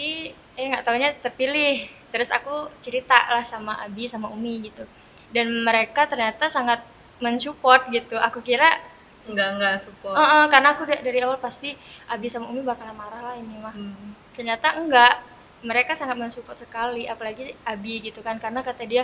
eh 0.58 0.64
nggak 0.66 0.82
taunya 0.82 1.14
terpilih 1.14 1.86
terus 2.10 2.34
aku 2.34 2.66
cerita 2.82 3.14
lah 3.14 3.46
sama 3.46 3.78
Abi 3.86 4.10
sama 4.10 4.26
Umi 4.34 4.66
gitu 4.66 4.82
dan 5.30 5.46
mereka 5.62 6.10
ternyata 6.10 6.50
sangat 6.50 6.82
mensupport 7.22 7.86
gitu 7.94 8.18
aku 8.18 8.42
kira 8.42 8.68
Enggak, 9.26 9.58
enggak 9.58 9.82
support. 9.82 10.14
Uh, 10.14 10.22
uh, 10.22 10.44
karena 10.46 10.70
aku 10.70 10.86
dari 10.86 11.18
awal 11.18 11.34
pasti 11.42 11.74
Abi 12.06 12.30
sama 12.30 12.46
Umi 12.46 12.62
bakalan 12.62 12.94
marah 12.94 13.22
lah 13.26 13.34
ini 13.34 13.58
mah. 13.58 13.74
Hmm. 13.74 14.14
Ternyata 14.38 14.78
enggak. 14.78 15.18
Mereka 15.66 15.98
sangat 15.98 16.14
mensupport 16.14 16.54
sekali, 16.54 17.10
apalagi 17.10 17.50
Abi 17.66 17.98
gitu 18.06 18.22
kan 18.22 18.38
karena 18.38 18.62
kata 18.62 18.86
dia 18.86 19.02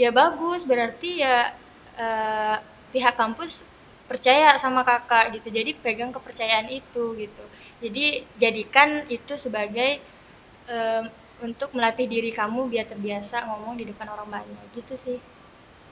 ya 0.00 0.08
bagus 0.16 0.64
berarti 0.64 1.20
ya 1.20 1.52
uh, 2.00 2.56
pihak 2.88 3.14
kampus 3.20 3.60
percaya 4.04 4.56
sama 4.60 4.84
kakak 4.84 5.40
gitu. 5.40 5.48
Jadi 5.50 5.76
pegang 5.76 6.12
kepercayaan 6.12 6.68
itu 6.68 7.16
gitu. 7.16 7.44
Jadi 7.80 8.24
jadikan 8.36 9.04
itu 9.08 9.34
sebagai 9.40 10.00
uh, 10.68 11.04
untuk 11.42 11.74
melatih 11.74 12.06
diri 12.08 12.30
kamu 12.30 12.70
biar 12.70 12.86
terbiasa 12.88 13.44
ngomong 13.50 13.76
di 13.76 13.84
depan 13.90 14.08
orang 14.12 14.40
banyak 14.40 14.66
gitu 14.76 14.94
sih. 15.02 15.18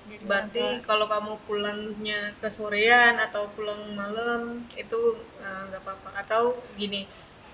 Jadi 0.02 0.22
berarti 0.26 0.64
kalau 0.82 1.06
kamu 1.06 1.38
pulangnya 1.46 2.34
ke 2.42 2.50
sorean 2.50 3.22
atau 3.22 3.46
pulang 3.54 3.94
malam 3.94 4.66
itu 4.74 5.00
eh, 5.38 5.62
nggak 5.70 5.78
uh, 5.78 5.84
apa-apa 5.86 6.10
atau 6.26 6.58
gini 6.74 7.06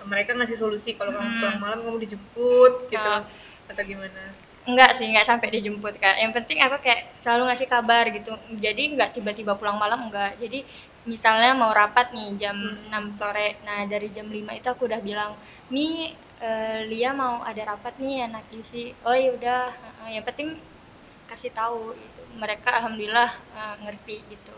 mereka 0.07 0.33
ngasih 0.33 0.57
solusi 0.57 0.97
kalau 0.97 1.13
kamu 1.13 1.29
hmm. 1.29 1.37
pulang 1.37 1.59
malam 1.61 1.79
kamu 1.85 1.97
dijemput 2.09 2.73
gitu 2.89 3.13
atau 3.69 3.83
gimana 3.85 4.33
enggak 4.67 4.99
sih 4.99 5.05
enggak 5.07 5.27
sampai 5.27 5.47
dijemput 5.53 5.95
kak. 5.99 6.19
Yang 6.19 6.31
penting 6.41 6.59
aku 6.63 6.77
kayak 6.83 7.07
selalu 7.23 7.51
ngasih 7.51 7.67
kabar 7.69 8.03
gitu. 8.11 8.31
Jadi 8.59 8.83
enggak 8.95 9.15
tiba-tiba 9.15 9.55
pulang 9.55 9.79
malam 9.79 10.09
enggak. 10.09 10.35
Jadi 10.41 10.65
misalnya 11.07 11.55
mau 11.55 11.71
rapat 11.71 12.11
nih 12.11 12.35
jam 12.35 12.57
hmm. 12.57 13.15
6 13.15 13.19
sore. 13.19 13.55
Nah 13.63 13.87
dari 13.87 14.11
jam 14.11 14.27
5 14.27 14.35
itu 14.35 14.67
aku 14.67 14.89
udah 14.89 14.99
bilang 14.99 15.37
nih 15.71 16.11
uh, 16.43 16.79
Lia 16.89 17.11
mau 17.15 17.39
ada 17.45 17.75
rapat 17.75 17.95
nih 18.01 18.27
anak 18.27 18.45
isi 18.51 18.91
oh 19.07 19.15
ya 19.15 19.29
udah. 19.35 19.61
Uh, 20.03 20.09
yang 20.11 20.25
penting 20.27 20.59
kasih 21.31 21.53
tahu 21.55 21.95
gitu. 21.95 22.21
Mereka 22.35 22.69
alhamdulillah 22.83 23.31
uh, 23.55 23.75
ngerti 23.85 24.21
gitu. 24.27 24.55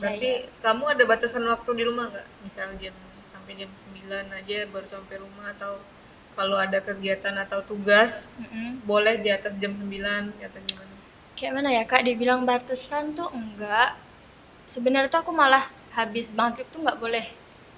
Berarti 0.00 0.30
Saya. 0.48 0.62
kamu 0.64 0.84
ada 0.96 1.02
batasan 1.04 1.44
waktu 1.44 1.70
di 1.76 1.82
rumah 1.84 2.08
nggak 2.08 2.28
misal 2.46 2.68
jam 2.80 2.96
sampai 3.28 3.52
jam 3.56 3.70
9 3.92 4.30
aja 4.32 4.58
baru 4.72 4.86
sampai 4.88 5.16
rumah 5.20 5.52
atau 5.58 5.76
kalau 6.40 6.56
ada 6.56 6.80
kegiatan 6.80 7.36
atau 7.36 7.60
tugas 7.60 8.24
mm 8.40 8.46
-hmm. 8.48 8.68
boleh 8.88 9.20
di 9.20 9.28
atas 9.28 9.52
jam 9.60 9.76
9 9.76 9.84
atau 10.40 10.60
gimana 10.64 10.90
kayak 11.40 11.52
mana 11.56 11.68
ya 11.72 11.84
kak? 11.88 12.04
Dibilang 12.04 12.44
batasan 12.44 13.16
tuh 13.16 13.32
enggak. 13.32 13.96
Sebenarnya 14.68 15.08
tuh 15.08 15.24
aku 15.24 15.32
malah 15.32 15.64
habis 15.96 16.28
maghrib 16.36 16.68
tuh 16.68 16.84
nggak 16.84 17.00
boleh 17.00 17.24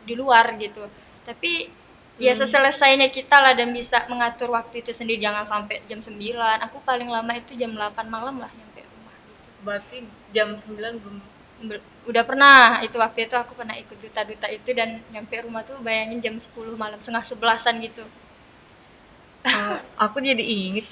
di 0.02 0.18
luar 0.18 0.58
gitu. 0.58 0.82
Tapi 1.22 1.70
ya 2.18 2.34
Hmm. 2.34 2.42
seselesainya 2.42 3.08
kita 3.14 3.38
lah 3.38 3.54
dan 3.54 3.70
bisa 3.70 4.02
mengatur 4.10 4.50
waktu 4.50 4.82
itu 4.82 4.90
sendiri. 4.90 5.22
Jangan 5.22 5.46
sampai 5.46 5.78
jam 5.86 6.02
9 6.02 6.58
aku 6.66 6.82
paling 6.82 7.06
lama 7.06 7.32
itu 7.38 7.54
jam 7.54 7.70
8 7.70 8.10
malam 8.10 8.42
lah 8.42 8.50
nyampe 8.50 8.82
rumah 8.82 9.14
gitu. 9.22 9.42
Berarti 9.62 9.96
jam 10.34 10.58
9 10.58 10.98
belum? 10.98 11.18
Udah 12.10 12.24
pernah. 12.26 12.82
Itu 12.82 12.98
waktu 12.98 13.30
itu 13.30 13.38
aku 13.38 13.54
pernah 13.54 13.78
ikut 13.78 13.94
duta-duta 13.94 14.50
itu 14.50 14.74
dan 14.74 14.98
nyampe 15.14 15.38
rumah 15.46 15.62
tuh 15.62 15.78
bayangin 15.78 16.18
jam 16.18 16.34
10 16.34 16.74
malam 16.74 16.98
setengah 16.98 17.22
sebelasan 17.22 17.78
gitu 17.78 18.02
Eh, 19.42 19.76
aku 19.96 20.16
jadi 20.18 20.38
inget 20.38 20.86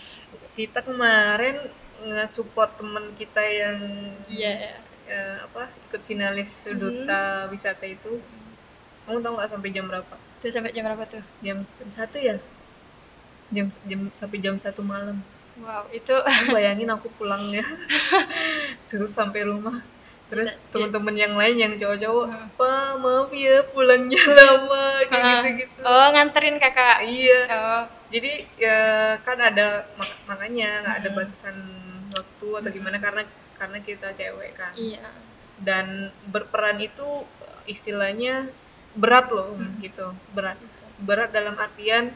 kita 0.53 0.83
kemarin 0.83 1.57
nge-support 2.01 2.75
temen 2.75 3.15
kita 3.15 3.39
yang 3.41 3.79
iya. 4.27 4.75
eh, 5.07 5.37
apa 5.41 5.69
ikut 5.87 6.03
finalis 6.03 6.67
duta 6.67 7.47
wisata 7.47 7.85
itu. 7.85 8.19
Kamu 9.05 9.21
tahu 9.21 9.33
nggak 9.37 9.51
sampai 9.51 9.71
jam 9.71 9.87
berapa? 9.87 10.15
Itu 10.39 10.51
sampai 10.51 10.71
jam 10.71 10.85
berapa 10.85 11.05
tuh? 11.05 11.23
Jam 11.41 11.63
jam 11.63 11.89
satu 11.91 12.17
ya? 12.19 12.37
Jam 13.51 13.71
jam 13.85 14.01
sampai 14.11 14.39
jam 14.39 14.55
satu 14.57 14.83
malam. 14.83 15.23
Wow 15.59 15.87
itu 15.91 16.11
Kamu 16.11 16.51
bayangin 16.57 16.89
aku 16.89 17.07
pulangnya 17.15 17.63
terus 18.91 19.11
sampai 19.11 19.45
rumah. 19.45 19.83
Terus 20.31 20.55
Iya. 20.55 20.63
teman-teman 20.71 21.15
yang 21.15 21.35
lain 21.35 21.57
yang 21.59 21.73
cowok-cowok 21.75 22.27
Hmm. 22.27 22.49
pak 22.55 22.91
maaf 22.99 23.31
ya 23.35 23.67
pulangnya 23.67 24.23
lama 24.39 24.85
kayak 25.05 25.23
Ah. 25.23 25.35
gitu-gitu. 25.43 25.79
Oh 25.83 26.07
nganterin 26.11 26.57
kakak. 26.57 27.03
Iya. 27.03 27.39
Oh 27.51 27.83
jadi 28.11 28.33
ya 28.59 28.79
kan 29.23 29.39
ada 29.39 29.87
mak- 29.95 30.21
makanya 30.27 30.83
nggak 30.83 30.97
ada 31.01 31.09
Hmm. 31.11 31.19
batasan 31.19 31.57
waktu 32.11 32.49
atau 32.59 32.71
gimana 32.71 32.99
karena 32.99 33.23
karena 33.55 33.79
kita 33.81 34.11
cewek 34.13 34.59
kan. 34.59 34.73
Iya. 34.75 35.07
Dan 35.61 35.87
berperan 36.27 36.81
itu 36.81 37.25
istilahnya 37.65 38.51
berat 38.99 39.31
loh 39.31 39.55
Hmm. 39.55 39.79
gitu. 39.79 40.11
Berat. 40.35 40.59
Berat 40.99 41.31
dalam 41.31 41.55
artian 41.57 42.11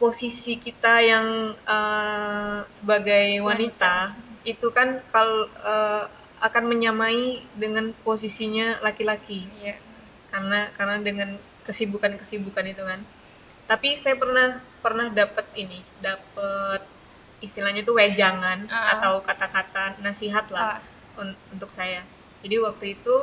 posisi 0.00 0.58
kita 0.58 1.00
yang 1.00 1.26
eh, 1.54 2.58
sebagai 2.70 3.40
wanita, 3.40 4.16
itu 4.44 4.66
kan 4.72 5.00
kalau 5.10 5.46
eh, 5.46 6.04
akan 6.40 6.64
menyamai 6.68 7.40
dengan 7.56 7.92
posisinya 8.04 8.80
laki-laki. 8.80 9.48
Iya. 9.60 9.76
Karena 10.32 10.68
karena 10.74 10.96
dengan 11.00 11.28
kesibukan-kesibukan 11.64 12.66
itu 12.68 12.84
kan 12.84 13.00
tapi 13.70 13.96
saya 13.96 14.16
pernah 14.18 14.48
pernah 14.84 15.08
dapat 15.08 15.46
ini 15.56 15.80
dapat 16.00 16.80
istilahnya 17.40 17.84
tuh 17.84 17.96
wejangan 17.96 18.68
Ah. 18.68 18.96
atau 18.98 19.20
kata-kata 19.24 20.00
nasihat 20.00 20.44
lah 20.52 20.78
Ah. 20.78 21.20
un- 21.20 21.38
untuk 21.52 21.70
saya 21.72 22.00
jadi 22.44 22.60
waktu 22.60 22.96
itu 22.98 23.14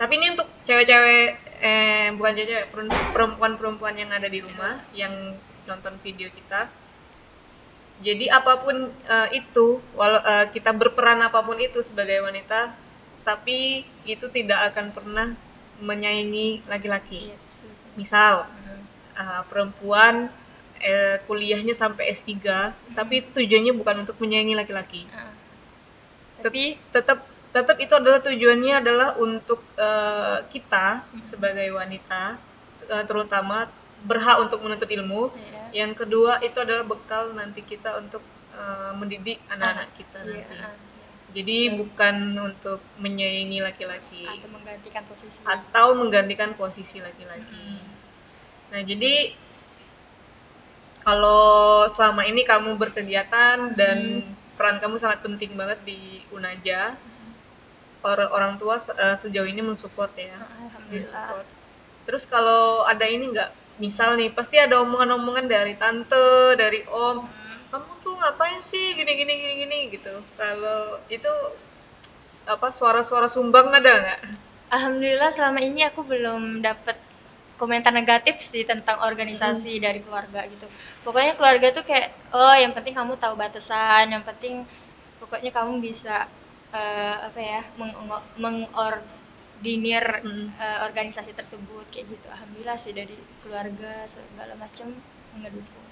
tapi 0.00 0.12
ini 0.18 0.34
untuk 0.34 0.48
cewek-cewek 0.66 1.28
eh 1.62 2.08
bukan 2.16 2.32
cewek 2.34 2.66
perempuan-perempuan 3.14 3.94
yang 3.94 4.10
ada 4.10 4.26
di 4.26 4.40
rumah 4.42 4.82
yang 4.92 5.14
nonton 5.68 5.94
video 6.02 6.28
kita 6.32 6.66
jadi 8.02 8.34
apa 8.34 8.58
pun 8.58 8.76
eh, 9.06 9.28
itu 9.38 9.66
walau 9.94 10.18
eh, 10.22 10.46
kita 10.50 10.74
berperan 10.74 11.22
apa 11.22 11.38
pun 11.46 11.54
itu 11.60 11.78
sebagai 11.86 12.18
wanita 12.24 12.74
tapi 13.22 13.86
itu 14.04 14.26
tidak 14.34 14.74
akan 14.74 14.90
pernah 14.90 15.26
menyaingi 15.78 16.66
laki-laki 16.66 17.30
iya 17.30 17.38
misal. 17.94 18.34
Uh, 19.16 19.42
perempuan 19.48 20.32
eh, 20.82 21.16
kuliahnya 21.24 21.72
sampai 21.72 22.10
S3 22.12 22.42
tapi 22.92 23.22
itu 23.22 23.28
tujuannya 23.32 23.72
bukan 23.78 23.96
untuk 24.04 24.18
menyaingi 24.18 24.58
laki-laki. 24.58 25.06
Tet- 26.42 26.50
tapi? 26.50 26.64
tetap 26.90 27.18
tetap 27.52 27.76
itu 27.78 27.92
adalah 27.94 28.20
tujuannya 28.24 28.74
adalah 28.82 29.08
untuk 29.22 29.62
eh, 29.78 30.38
kita 30.50 31.06
sebagai 31.22 31.70
wanita 31.72 32.36
eh, 32.90 33.04
terutama 33.06 33.70
berhak 34.02 34.42
untuk 34.42 34.58
menuntut 34.66 34.90
ilmu. 34.90 35.30
Iya. 35.30 35.86
Yang 35.86 36.04
kedua 36.04 36.42
itu 36.42 36.58
adalah 36.58 36.84
bekal 36.84 37.32
nanti 37.32 37.62
kita 37.62 37.96
untuk 38.02 38.20
eh, 38.58 38.92
mendidik 38.98 39.38
anak-anak 39.48 39.88
kita 39.94 40.18
iya 40.26 40.44
nanti. 40.50 40.56
ah, 40.66 40.74
jadi 41.32 41.58
bukan 41.80 42.16
untuk 42.36 42.80
menyaingi 43.00 43.62
laki-laki. 43.62 44.26
Iya. 44.26 44.42
atau 44.42 44.48
menggantikan 44.50 45.02
posisi. 45.06 45.38
Atau 45.46 45.86
menggantikan 45.96 46.50
posisi 46.58 46.98
laki-laki. 46.98 47.91
Nah, 48.72 48.80
jadi 48.80 49.36
kalau 51.04 51.84
selama 51.92 52.24
ini 52.24 52.46
kamu 52.46 52.78
berkegiatan 52.80 53.76
dan 53.76 53.98
peran 54.56 54.78
kamu 54.80 54.96
sangat 55.02 55.20
penting 55.20 55.52
banget 55.58 55.82
di 55.84 56.22
Unaja, 56.32 56.94
orang 58.02 58.30
orang 58.32 58.52
tua 58.56 58.78
eh, 58.78 59.16
sejauh 59.18 59.46
ini 59.46 59.60
mensupport 59.60 60.12
ya, 60.16 60.40
Ah, 60.40 60.48
alhamdulillah 60.72 61.04
mensupport. 61.04 61.46
Terus 62.06 62.24
kalau 62.26 62.82
ada 62.88 63.06
ini 63.06 63.30
nggak, 63.30 63.50
misal 63.78 64.16
nih, 64.18 64.30
pasti 64.34 64.56
ada 64.58 64.80
omongan-omongan 64.82 65.46
dari 65.46 65.74
tante, 65.78 66.56
dari 66.58 66.82
om, 66.88 67.22
kamu 67.70 67.92
tuh 68.02 68.14
ngapain 68.18 68.58
sih 68.58 68.96
gini 68.96 69.12
gini 69.14 69.32
gini 69.38 69.54
gini 69.62 69.78
gitu. 69.94 70.14
Kalau 70.38 70.98
itu 71.12 71.32
apa 72.46 72.68
suara-suara 72.74 73.28
sumbang 73.30 73.70
ada 73.70 73.92
nggak? 74.02 74.20
Alhamdulillah 74.72 75.30
selama 75.36 75.60
ini 75.60 75.84
aku 75.84 76.00
belum 76.06 76.64
dapat 76.64 76.96
komentar 77.62 77.94
negatif 77.94 78.42
sih 78.50 78.66
tentang 78.66 78.98
organisasi 79.06 79.78
dari 79.78 80.02
keluarga 80.02 80.42
gitu. 80.50 80.66
Pokoknya 81.06 81.38
keluarga 81.38 81.70
tuh 81.70 81.84
kayak 81.86 82.10
oh 82.34 82.56
yang 82.58 82.74
penting 82.74 82.94
kamu 82.98 83.14
tahu 83.22 83.34
batasan, 83.38 84.10
yang 84.10 84.24
penting 84.26 84.66
pokoknya 85.22 85.54
kamu 85.54 85.78
bisa 85.78 86.26
eh, 86.74 87.16
apa 87.28 87.38
ya 87.38 87.62
meng- 87.78 87.94
mengordinir 88.42 90.04
Mm. 90.26 90.46
eh, 90.58 90.78
organisasi 90.88 91.30
tersebut 91.38 91.86
kayak 91.94 92.06
gitu. 92.10 92.26
Alhamdulillah 92.34 92.78
sih 92.82 92.90
dari 92.90 93.14
keluarga 93.46 94.10
segala 94.10 94.58
macam 94.58 94.88
ngedukung. 95.38 95.86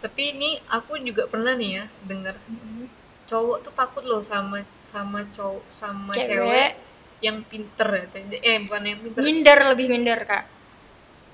Tapi 0.00 0.22
ini 0.32 0.50
aku 0.72 0.96
juga 1.04 1.28
pernah 1.28 1.52
nih 1.52 1.70
ya 1.76 1.84
dengar 2.08 2.40
cowok 3.28 3.58
tuh 3.62 3.72
takut 3.76 4.04
loh 4.08 4.24
sama 4.24 4.64
sama 4.82 5.22
cowok 5.36 5.64
sama 5.70 6.16
cewek, 6.16 6.32
Cewek 6.32 6.70
yang 7.20 7.44
pinter 7.44 7.88
ya. 7.92 8.04
Eh 8.40 8.56
bukan 8.64 8.82
yang 8.88 8.98
pinter, 9.04 9.20
minder 9.20 9.58
lebih 9.76 9.86
minder 9.92 10.20
kak. 10.24 10.44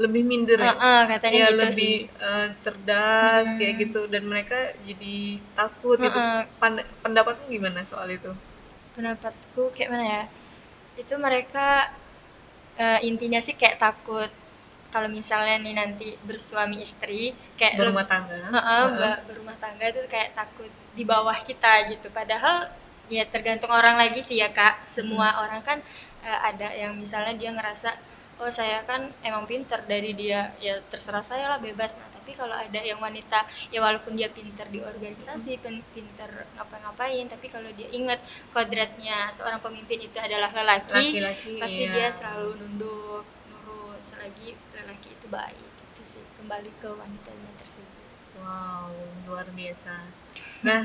Lebih 0.03 0.23
minder 0.31 0.61
ya. 0.71 0.75
Heeh, 0.81 1.01
katanya 1.11 1.41
Ya 1.41 1.47
gitu 1.49 1.67
lebih 1.71 1.75
sih. 1.79 1.93
eh, 2.29 2.47
cerdas 2.63 3.47
Hmm. 3.49 3.59
kayak 3.59 3.75
gitu 3.83 4.01
dan 4.13 4.23
mereka 4.33 4.59
jadi 4.89 5.17
takut 5.59 5.99
gitu. 6.07 6.19
Heeh. 6.19 6.47
Pand- 6.61 6.89
pendapatmu 7.05 7.45
gimana 7.57 7.81
soal 7.91 8.09
itu? 8.19 8.31
pendapatku 8.95 9.63
kayak 9.77 9.91
mana 9.93 10.05
ya 10.15 10.23
itu 11.03 11.15
mereka 11.27 11.67
eh, 12.85 13.01
intinya 13.11 13.41
sih 13.47 13.55
kayak 13.61 13.79
takut 13.85 14.31
kalau 14.95 15.09
misalnya 15.19 15.57
nih 15.65 15.75
nanti 15.81 16.09
bersuami 16.29 16.77
istri 16.87 17.23
kayak 17.59 17.75
Berumah 17.79 18.07
tangga. 18.09 18.39
Heeh, 18.55 18.83
Heeh. 18.87 18.97
ba- 19.01 19.23
berumah 19.29 19.57
tangga 19.65 19.85
itu 19.93 20.01
kayak 20.15 20.31
takut 20.39 20.71
di 20.97 21.03
bawah 21.13 21.37
kita 21.49 21.73
gitu 21.93 22.09
padahal 22.19 22.57
ya 23.17 23.25
tergantung 23.33 23.71
orang 23.81 23.97
lagi 24.03 24.21
sih 24.29 24.37
ya 24.43 24.49
kak 24.59 24.75
semua 24.97 25.29
Hmm. 25.29 25.43
orang 25.45 25.63
kan 25.69 25.79
eh, 26.29 26.41
ada 26.51 26.69
yang 26.83 26.93
misalnya 27.03 27.35
dia 27.41 27.51
ngerasa 27.57 27.91
oh 28.43 28.51
saya 28.59 28.79
kan 28.91 29.03
emang 29.29 29.45
pinter 29.51 29.81
dari 29.93 30.11
dia 30.21 30.41
ya 30.67 30.75
terserah 30.93 31.25
saya 31.31 31.45
lah 31.53 31.59
bebas 31.67 31.91
nah 32.01 32.09
tapi 32.17 32.31
kalau 32.41 32.53
ada 32.65 32.81
yang 32.91 33.01
wanita 33.07 33.39
ya 33.73 33.79
walaupun 33.87 34.13
dia 34.19 34.29
pinter 34.39 34.67
di 34.75 34.81
organisasi 34.93 35.53
pin- 35.65 35.87
pinter 35.97 36.31
ngapa-ngapain 36.57 37.27
tapi 37.33 37.47
kalau 37.55 37.71
dia 37.79 37.89
ingat 37.99 38.21
kodratnya 38.55 39.19
seorang 39.37 39.61
pemimpin 39.65 39.99
itu 40.09 40.19
adalah 40.27 40.51
lelaki 40.59 41.07
Laki-laki, 41.09 41.53
pasti 41.61 41.83
iya. 41.89 41.95
dia 41.95 42.09
selalu 42.19 42.51
nunduk 42.61 43.25
nurut 43.51 44.01
selagi 44.11 44.49
lelaki 44.77 45.09
itu 45.17 45.27
baik 45.39 45.73
itu 45.87 46.03
sih 46.05 46.25
kembali 46.37 46.71
ke 46.83 46.89
wanitanya 46.93 47.51
tersebut 47.61 48.05
Wow, 48.37 48.93
luar 49.27 49.47
biasa. 49.57 49.95
Nah, 50.67 50.85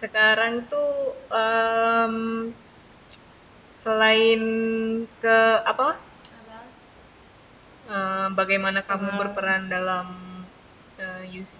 sekarang 0.00 0.66
tuh 0.70 0.90
em, 1.30 2.14
selain 3.82 4.42
ke 5.22 5.36
apa? 5.64 5.88
Eh, 7.96 8.26
bagaimana 8.38 8.80
kamu 8.90 9.08
Hmm. 9.08 9.18
berperan 9.20 9.62
dalam 9.74 10.06
eh, 11.04 11.22
UC? 11.42 11.56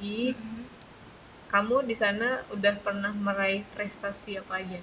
Kamu 1.52 1.76
di 1.88 1.92
sana 2.02 2.28
udah 2.54 2.74
pernah 2.84 3.12
meraih 3.26 3.62
prestasi 3.74 4.32
apa 4.42 4.54
aja? 4.62 4.80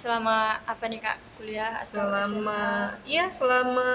selama 0.00 0.36
apa 0.72 0.84
nih 0.90 1.00
kak 1.04 1.18
kuliah 1.36 1.72
atau 1.84 2.04
Selama 2.04 2.26
SMA? 2.28 2.72
iya 3.12 3.24
selama 3.38 3.88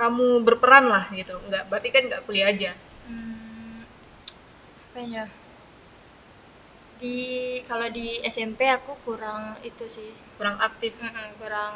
kamu 0.00 0.26
berperan 0.46 0.84
lah 0.92 1.04
gitu. 1.18 1.34
Enggak, 1.46 1.62
berarti 1.70 1.88
kan 1.94 2.02
nggak 2.08 2.22
kuliah 2.26 2.48
aja. 2.52 2.70
Hmm, 3.06 3.84
apa 4.90 5.00
ya 5.04 5.24
di 7.00 7.16
kalau 7.68 7.88
di 7.96 8.06
SMP 8.34 8.60
aku 8.76 8.92
kurang 9.06 9.42
itu 9.68 9.84
sih 9.96 10.12
Kurang 10.38 10.58
aktif. 10.60 10.94
Mm-mm, 11.02 11.28
kurang 11.40 11.74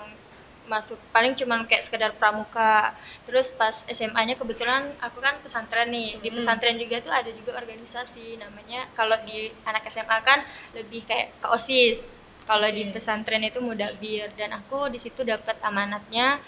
masuk 0.75 0.99
paling 1.15 1.33
cuman 1.41 1.61
kayak 1.69 1.85
sekedar 1.87 2.11
pramuka 2.21 2.95
terus 3.27 3.49
pas 3.61 3.77
SMA-nya 3.97 4.35
kebetulan 4.41 4.83
aku 5.07 5.19
kan 5.27 5.35
pesantren 5.45 5.89
nih 5.97 6.09
di 6.23 6.29
Mm. 6.31 6.37
pesantren 6.37 6.77
juga 6.83 6.97
tuh 7.07 7.13
ada 7.19 7.31
juga 7.39 7.53
organisasi 7.63 8.27
namanya 8.43 8.81
kalau 8.99 9.17
di 9.29 9.39
anak 9.71 9.83
SMA 9.95 10.19
kan 10.29 10.41
lebih 10.77 11.01
kayak 11.09 11.27
ke 11.43 11.47
OSIS 11.57 12.01
Kalau 12.49 12.65
di 12.73 12.81
Oke. 12.81 12.97
pesantren 12.97 13.45
itu 13.45 13.61
mudabir 13.61 14.25
dan 14.41 14.51
aku 14.57 14.89
di 14.89 14.97
situ 15.05 15.21
dapat 15.21 15.57
amanatnya 15.61 16.41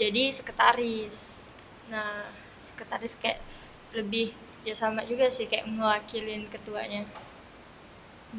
jadi 0.00 0.22
sekretaris. 0.34 1.14
Nah, 1.92 2.26
sekretaris 2.68 3.14
kayak 3.22 3.38
lebih 3.98 4.28
ya 4.66 4.74
sama 4.74 5.00
juga 5.10 5.26
sih 5.30 5.46
kayak 5.50 5.70
mewakilin 5.70 6.42
ketuanya. 6.50 7.02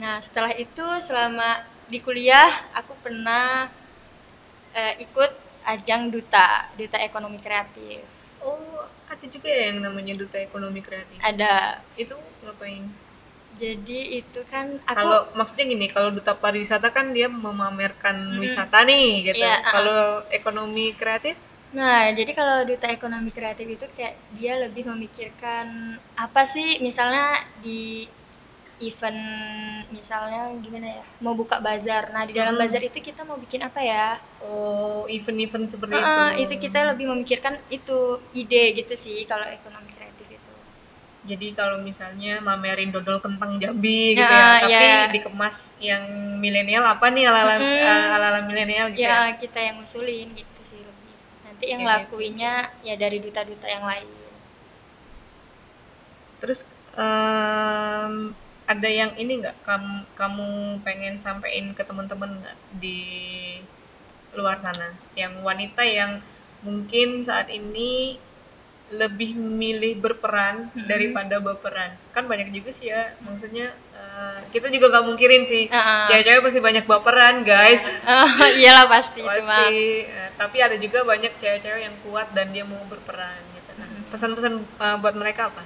Nah, 0.02 0.16
setelah 0.26 0.54
itu 0.66 0.86
selama 1.08 1.50
di 1.92 2.00
kuliah 2.06 2.50
aku 2.80 2.94
pernah 3.04 3.72
eh, 4.78 4.94
ikut 5.02 5.32
ajang 5.66 6.14
duta, 6.14 6.70
duta 6.78 6.98
ekonomi 7.02 7.42
kreatif. 7.42 8.06
Oh, 8.46 8.86
ada 9.10 9.26
juga 9.26 9.50
ya 9.50 9.74
yang 9.74 9.82
namanya 9.84 10.14
duta 10.14 10.38
ekonomi 10.38 10.80
kreatif. 10.86 11.18
Ada. 11.20 11.82
Itu 11.98 12.16
ngapain? 12.46 12.86
Jadi 13.58 14.22
itu 14.22 14.40
kan 14.54 14.78
aku 14.86 14.94
Kalau 14.94 15.20
maksudnya 15.34 15.66
gini, 15.66 15.90
kalau 15.90 16.14
duta 16.14 16.38
pariwisata 16.38 16.94
kan 16.94 17.10
dia 17.10 17.26
memamerkan 17.26 18.38
Mm-mm. 18.38 18.44
wisata 18.46 18.86
nih 18.86 19.34
gitu. 19.34 19.42
Iya, 19.42 19.58
uh-uh. 19.58 19.74
Kalau 19.74 20.02
ekonomi 20.30 20.94
kreatif 20.94 21.36
Nah, 21.68 22.08
jadi 22.16 22.32
kalau 22.32 22.64
duta 22.64 22.88
ekonomi 22.88 23.28
kreatif 23.28 23.68
itu 23.68 23.86
kayak 23.92 24.16
dia 24.40 24.56
lebih 24.56 24.88
memikirkan 24.88 26.00
apa 26.16 26.48
sih 26.48 26.80
misalnya 26.80 27.44
di 27.60 28.08
event 28.80 29.22
misalnya 29.96 30.54
gimana 30.64 30.88
ya 31.00 31.04
mau 31.24 31.34
buka 31.34 31.58
bazar 31.68 32.04
nah 32.14 32.24
di 32.30 32.34
dalam 32.36 32.56
Hmm. 32.56 32.62
bazar 32.62 32.82
itu 32.84 33.00
kita 33.02 33.22
mau 33.28 33.38
bikin 33.44 33.62
apa 33.66 33.80
ya 33.82 34.06
oh 34.44 35.06
event-event 35.10 35.66
seperti 35.74 35.96
Heeh, 35.96 36.28
itu. 36.38 36.44
itu 36.44 36.54
kita 36.66 36.80
lebih 36.94 37.06
memikirkan 37.12 37.56
itu 37.78 37.98
ide 38.42 38.64
gitu 38.80 38.94
sih 39.04 39.18
kalau 39.30 39.46
ekonomi 39.48 39.92
kreatif 39.98 40.28
itu 40.40 40.54
Jadi 41.28 41.48
kalau 41.60 41.78
misalnya 41.84 42.40
mamerin 42.40 42.90
dodol 42.96 43.20
kentang 43.20 43.60
Jambi 43.60 44.16
gitu 44.16 44.32
ya, 44.32 44.48
tapi 44.64 44.72
iya. 44.72 45.12
dikemas 45.12 45.58
yang 45.90 46.04
milenial 46.44 46.84
apa 46.88 47.06
nih 47.12 47.24
ala-ala 47.28 47.56
Mm-mm. 47.60 47.84
eh, 47.84 48.16
ala-ala 48.16 48.40
milenial 48.48 48.88
gitu 48.96 49.04
ya. 49.04 49.28
ya 49.28 49.36
kita 49.42 49.60
yang 49.60 49.76
ngusulin 49.84 50.28
gitu 50.40 50.62
sih 50.72 50.80
lebih 50.88 51.16
nanti 51.44 51.66
yang 51.74 51.84
Kayak 51.84 52.08
gitu. 52.08 52.16
lakuinnya 52.16 52.52
ya 52.88 52.96
dari 52.96 53.18
duta-duta 53.20 53.68
yang 53.68 53.84
lain 53.92 54.08
Terus 56.40 56.60
em, 56.98 58.34
ada 58.68 58.90
yang 58.92 59.12
ini 59.16 59.40
nggak? 59.42 59.64
Kamu 59.64 59.94
kamu 60.20 60.48
pengen 60.84 61.16
sampein 61.24 61.72
ke 61.72 61.84
teman-teman 61.88 62.38
nggak 62.44 62.58
di 62.78 63.00
luar 64.36 64.60
sana? 64.60 64.92
Yang 65.16 65.34
wanita 65.42 65.84
yang 65.88 66.20
mungkin 66.62 67.24
saat 67.24 67.48
ini 67.48 68.20
lebih 68.88 69.36
memilih 69.36 70.00
berperan 70.00 70.72
Mm-mm. 70.72 70.88
daripada 70.88 71.44
berperan. 71.44 71.92
Kan 72.16 72.28
banyak 72.32 72.56
juga 72.56 72.72
sih 72.72 72.88
ya 72.88 73.12
maksudnya 73.24 73.76
eh, 73.92 74.40
kita 74.56 74.72
juga 74.72 74.92
nggak 74.92 75.06
mungkirin 75.12 75.44
sih. 75.44 75.68
Heeh. 75.68 76.04
cewek-cewek 76.08 76.42
pasti 76.44 76.60
banyak 76.64 76.86
baperan 76.88 77.44
guys. 77.44 77.84
Oh, 78.08 78.48
iyalah 78.56 78.88
pasti, 78.88 79.20
pasti. 79.24 80.08
Eh, 80.08 80.30
tapi 80.40 80.58
ada 80.64 80.76
juga 80.80 81.04
banyak 81.04 81.36
cewek-cewek 81.36 81.82
yang 81.84 81.96
kuat 82.08 82.32
dan 82.32 82.52
dia 82.56 82.64
mau 82.64 82.80
berperan 82.88 83.42
gitu 83.56 83.72
nah 83.76 83.88
Mm-mm. 83.88 84.08
pesan-pesan 84.12 84.54
eh, 84.60 84.98
buat 85.04 85.16
mereka 85.20 85.52
apa 85.52 85.64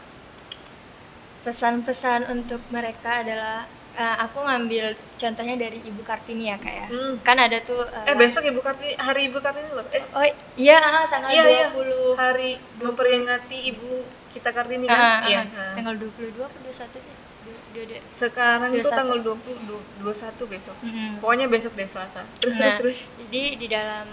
pesan-pesan 1.41 2.30
untuk 2.30 2.62
mereka 2.69 3.21
adalah 3.21 3.65
eh, 3.91 4.15
aku 4.21 4.39
ngambil 4.39 4.86
contohnya 5.15 5.56
dari 5.58 5.80
Ibu 5.84 6.01
Kartini 6.01 6.47
ya 6.47 6.58
kak 6.58 6.73
ya 6.73 6.88
Hmm. 6.88 7.13
kan 7.21 7.38
ada 7.38 7.58
tuh 7.62 7.82
eh, 7.82 8.08
Eh 8.08 8.15
besok 8.15 8.43
Ibu 8.45 8.60
Kartini, 8.60 8.93
hari 8.97 9.27
Ibu 9.27 9.39
Kartini 9.39 9.69
loh. 9.71 9.86
Eh, 9.89 10.04
oh 10.12 10.25
iya 10.56 10.77
ah, 10.80 11.06
tanggal 11.08 11.30
iya 11.30 11.43
iya. 11.43 11.67
20 11.71 12.15
Hari 12.15 12.51
memperingati 12.77 13.58
Ibu 13.71 13.91
kita 14.32 14.49
Kartini 14.51 14.88
Ah, 14.88 14.95
kan? 14.95 14.99
ah, 14.99 15.19
iya. 15.27 15.41
ah. 15.43 15.73
tanggal 15.75 15.95
22 15.97 16.39
apa 16.39 16.58
21 16.62 16.99
sih 16.99 17.15
Dua- 17.41 17.63
dua- 17.73 17.88
dua. 17.89 17.99
Sekarang 18.13 18.69
itu 18.71 18.86
21. 18.86 18.95
tanggal 18.95 19.19
20 19.19 19.56
du- 19.65 19.88
21 19.99 20.45
besok. 20.45 20.77
Mm-mm. 20.80 21.19
Pokoknya 21.19 21.47
besok 21.49 21.73
deh 21.73 21.89
Selasa. 21.89 22.21
Terus 22.39 22.56
Nah, 22.56 22.77
terus 22.77 22.95
terus. 22.95 22.97
jadi 23.19 23.43
di 23.58 23.67
dalam 23.67 24.08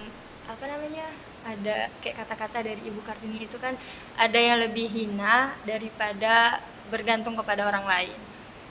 apa 0.48 0.64
namanya 0.64 1.06
ada 1.44 1.92
kayak 2.00 2.16
kata-kata 2.18 2.64
dari 2.64 2.82
Ibu 2.82 3.00
Kartini 3.00 3.44
itu 3.44 3.56
kan 3.58 3.76
ada 4.16 4.38
yang 4.38 4.58
lebih 4.58 4.88
hina 4.88 5.54
daripada 5.62 6.56
bergantung 6.92 7.34
kepada 7.40 7.62
orang 7.70 7.86
lain. 7.92 8.18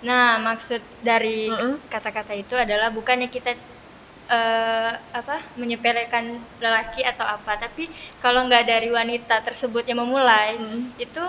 Nah, 0.07 0.37
maksud 0.47 0.81
dari 1.01 1.49
kata-kata 1.93 2.33
itu 2.37 2.53
adalah 2.53 2.87
bukannya 2.97 3.29
kita 3.35 3.51
eh, 4.37 4.91
apa 5.19 5.35
menyepelekan 5.61 6.25
lelaki 6.63 7.01
atau 7.11 7.25
apa, 7.35 7.53
tapi 7.63 7.83
kalau 8.23 8.39
nggak 8.47 8.65
dari 8.71 8.89
wanita 8.99 9.35
tersebut 9.47 9.83
yang 9.89 9.99
memulai, 10.03 10.59
Mm. 10.59 10.83
itu 11.05 11.25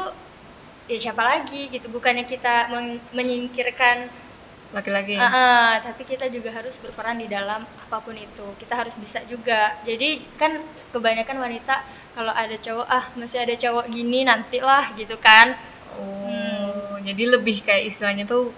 ya 0.90 0.98
siapa 1.04 1.22
lagi 1.32 1.68
gitu. 1.74 1.86
Bukannya 1.96 2.24
kita 2.32 2.54
men- 2.72 3.02
menyingkirkan 3.16 3.96
Laki-laki. 4.68 5.16
Ah, 5.16 5.32
ah, 5.32 5.70
tapi 5.80 6.04
kita 6.04 6.28
juga 6.28 6.52
harus 6.52 6.76
berperan 6.76 7.16
di 7.16 7.24
dalam 7.24 7.64
apa 7.64 7.96
pun 8.04 8.12
itu. 8.12 8.52
Kita 8.60 8.74
harus 8.76 9.00
bisa 9.00 9.24
juga. 9.24 9.72
Jadi 9.88 10.36
kan 10.36 10.52
kebanyakan 10.92 11.38
wanita 11.40 11.74
kalau 12.12 12.32
ada 12.36 12.52
cowok 12.60 12.86
ah 12.86 13.04
masih 13.16 13.38
ada 13.44 13.54
cowok 13.56 13.88
gini 13.88 14.28
nantilah 14.28 14.84
gitu 15.00 15.16
kan. 15.16 15.56
Oh, 15.96 16.67
jadi 17.08 17.40
lebih 17.40 17.64
kayak 17.64 17.88
istilahnya 17.88 18.28
tuh 18.28 18.52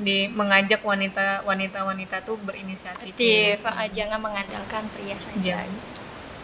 di 0.00 0.24
mengajak 0.32 0.80
wanita 0.80 1.44
wanita 1.44 1.84
wanita 1.84 2.24
tuh 2.24 2.40
berinisiatif. 2.40 3.12
Aktif, 3.12 3.60
ah, 3.68 3.86
jangan 3.92 4.18
mengandalkan 4.24 4.88
pria 4.96 5.16
saja. 5.20 5.40
Jangan. 5.60 5.70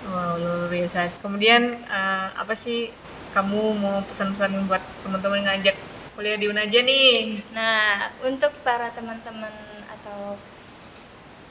Wow, 0.09 0.33
luar 0.39 0.69
biasa. 0.71 1.11
Kemudian 1.25 1.63
eh, 1.75 2.27
apa 2.37 2.55
sih 2.55 2.93
kamu 3.33 3.61
mau 3.81 4.05
pesan-pesan 4.09 4.69
buat 4.69 4.83
teman-teman 5.05 5.45
ngajak 5.49 5.77
kuliah 6.15 6.37
di 6.37 6.47
Unaja 6.51 6.81
nih? 6.81 7.41
Nah, 7.57 8.13
untuk 8.25 8.53
para 8.63 8.93
teman-teman 8.93 9.53
atau 9.89 10.37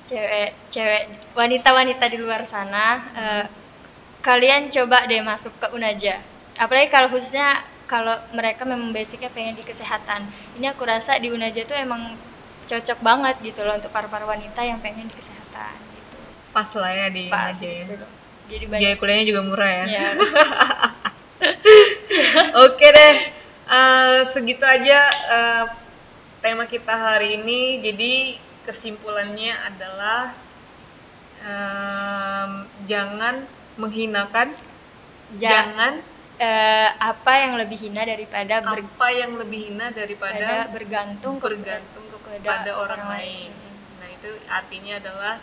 cewek 0.08 0.56
cewek 0.72 1.04
wanita-wanita 1.36 2.06
di 2.08 2.18
luar 2.22 2.48
sana 2.48 2.86
eh, 3.18 3.46
kalian 4.22 4.70
coba 4.70 5.08
deh 5.10 5.22
masuk 5.24 5.54
ke 5.58 5.68
Unaja. 5.74 6.22
Apalagi 6.58 6.90
kalau 6.90 7.10
khususnya 7.12 7.62
kalau 7.92 8.16
mereka 8.38 8.62
memang 8.72 8.90
basicnya 8.98 9.30
pengen 9.36 9.56
di 9.60 9.64
kesehatan. 9.70 10.22
Ini 10.58 10.66
aku 10.74 10.84
rasa 10.94 11.12
di 11.24 11.28
Unaja 11.36 11.62
tuh 11.70 11.78
emang 11.86 12.02
cocok 12.70 13.00
banget 13.10 13.36
gitu 13.48 13.60
loh 13.66 13.74
untuk 13.80 13.92
para 13.96 14.08
para 14.14 14.26
wanita 14.34 14.62
yang 14.70 14.80
pengen 14.86 15.06
di 15.12 15.16
kesehatan 15.20 15.78
gitu. 15.98 16.20
Pas 16.54 16.70
lah 16.80 16.92
ya 17.00 17.08
di 17.16 17.24
Pas 17.30 17.38
Unaja 17.38 17.70
ya. 17.80 17.84
gitu. 17.92 18.06
Jadi 18.52 18.66
Biaya 18.74 18.74
banyak 18.74 18.94
kuliahnya 19.00 19.26
juga 19.32 19.42
murah 19.50 19.72
ya. 19.82 19.86
ya. 19.88 20.08
Oke 22.66 22.88
deh, 22.94 23.16
Eh, 23.68 24.24
segitu 24.32 24.64
aja 24.64 25.00
eh, 25.28 25.66
tema 26.40 26.64
kita 26.72 26.96
hari 26.96 27.36
ini. 27.36 27.84
Jadi 27.84 28.14
kesimpulannya 28.64 29.52
adalah 29.68 30.32
em, 31.52 32.52
jangan 32.90 33.36
menghinakan, 33.82 34.48
Ja- 35.40 35.52
jangan 35.52 35.94
eh, 36.38 36.90
apa 36.94 37.34
yang 37.38 37.58
lebih 37.58 37.78
hina 37.80 38.02
daripada 38.04 38.62
ber- 38.62 38.86
apa 38.86 39.08
yang 39.12 39.32
lebih 39.36 39.74
hina 39.74 39.90
daripada 39.90 40.70
bergantung 40.70 41.42
bergantung 41.42 42.06
kepada 42.14 42.38
kepada 42.38 42.72
orang 42.78 43.04
lain. 43.10 43.50
Nah 43.98 44.10
itu 44.12 44.30
artinya 44.48 44.94
adalah 44.98 45.36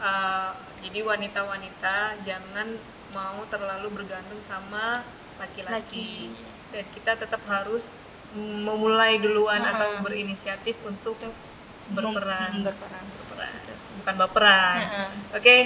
eh, 0.00 0.50
jadi 0.86 1.00
wanita-wanita 1.02 1.96
jangan 2.22 2.68
mau 3.10 3.42
terlalu 3.48 3.88
bergantung 3.92 4.38
sama 4.44 5.02
laki-laki 5.36 6.30
Laki. 6.30 6.72
dan 6.72 6.84
kita 6.94 7.12
tetap 7.16 7.42
harus 7.46 7.82
memulai 8.36 9.16
duluan 9.16 9.62
Uh-uh. 9.62 9.72
atau 9.72 9.88
berinisiatif 10.04 10.76
untuk 10.84 11.16
berperan, 11.90 12.60
berperan. 12.60 13.04
berperan. 13.14 13.52
bukan 14.02 14.14
baperan. 14.18 14.76
Heeh. 14.78 15.08
Oke, 15.34 15.56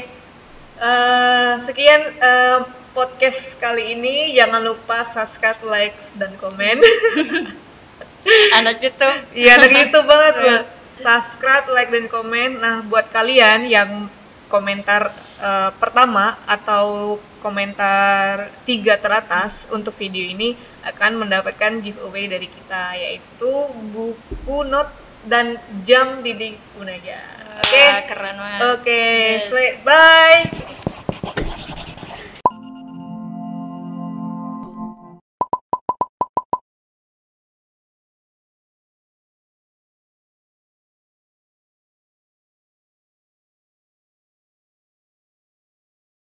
Eh, 0.80 1.54
sekian 1.60 2.00
eh, 2.16 2.58
podcast 2.90 3.56
kali 3.56 3.94
ini. 3.94 4.34
Jangan 4.34 4.62
lupa 4.62 5.02
subscribe, 5.04 5.60
like, 5.64 5.96
dan 6.16 6.32
komen. 6.36 6.78
Anak 8.60 8.84
itu 8.84 9.08
Iya, 9.32 9.56
anak 9.56 9.70
YouTube 9.72 10.04
banget, 10.04 10.34
buat 10.36 10.64
subscribe, 11.00 11.66
like, 11.72 11.88
dan 11.88 12.06
komen. 12.06 12.60
Nah, 12.60 12.84
buat 12.84 13.08
kalian 13.08 13.64
yang 13.64 14.10
komentar 14.52 15.14
eh, 15.40 15.70
pertama 15.78 16.36
atau 16.44 17.16
komentar 17.40 18.52
tiga 18.68 19.00
teratas 19.00 19.64
untuk 19.72 19.96
video 19.96 20.26
ini 20.26 20.52
akan 20.84 21.24
mendapatkan 21.24 21.80
giveaway 21.80 22.28
dari 22.28 22.44
kita, 22.44 22.92
yaitu 22.98 23.52
buku 23.94 24.68
not 24.68 24.92
dan 25.24 25.56
jam 25.88 26.20
dinding 26.20 26.56
Unaja. 26.76 27.20
Oke, 27.60 27.76
Wah, 27.88 28.02
keren 28.04 28.36
banget. 28.36 28.60
oke, 28.76 29.04
Yes. 29.36 29.48
swe- 29.48 29.76
bye. 29.80 30.89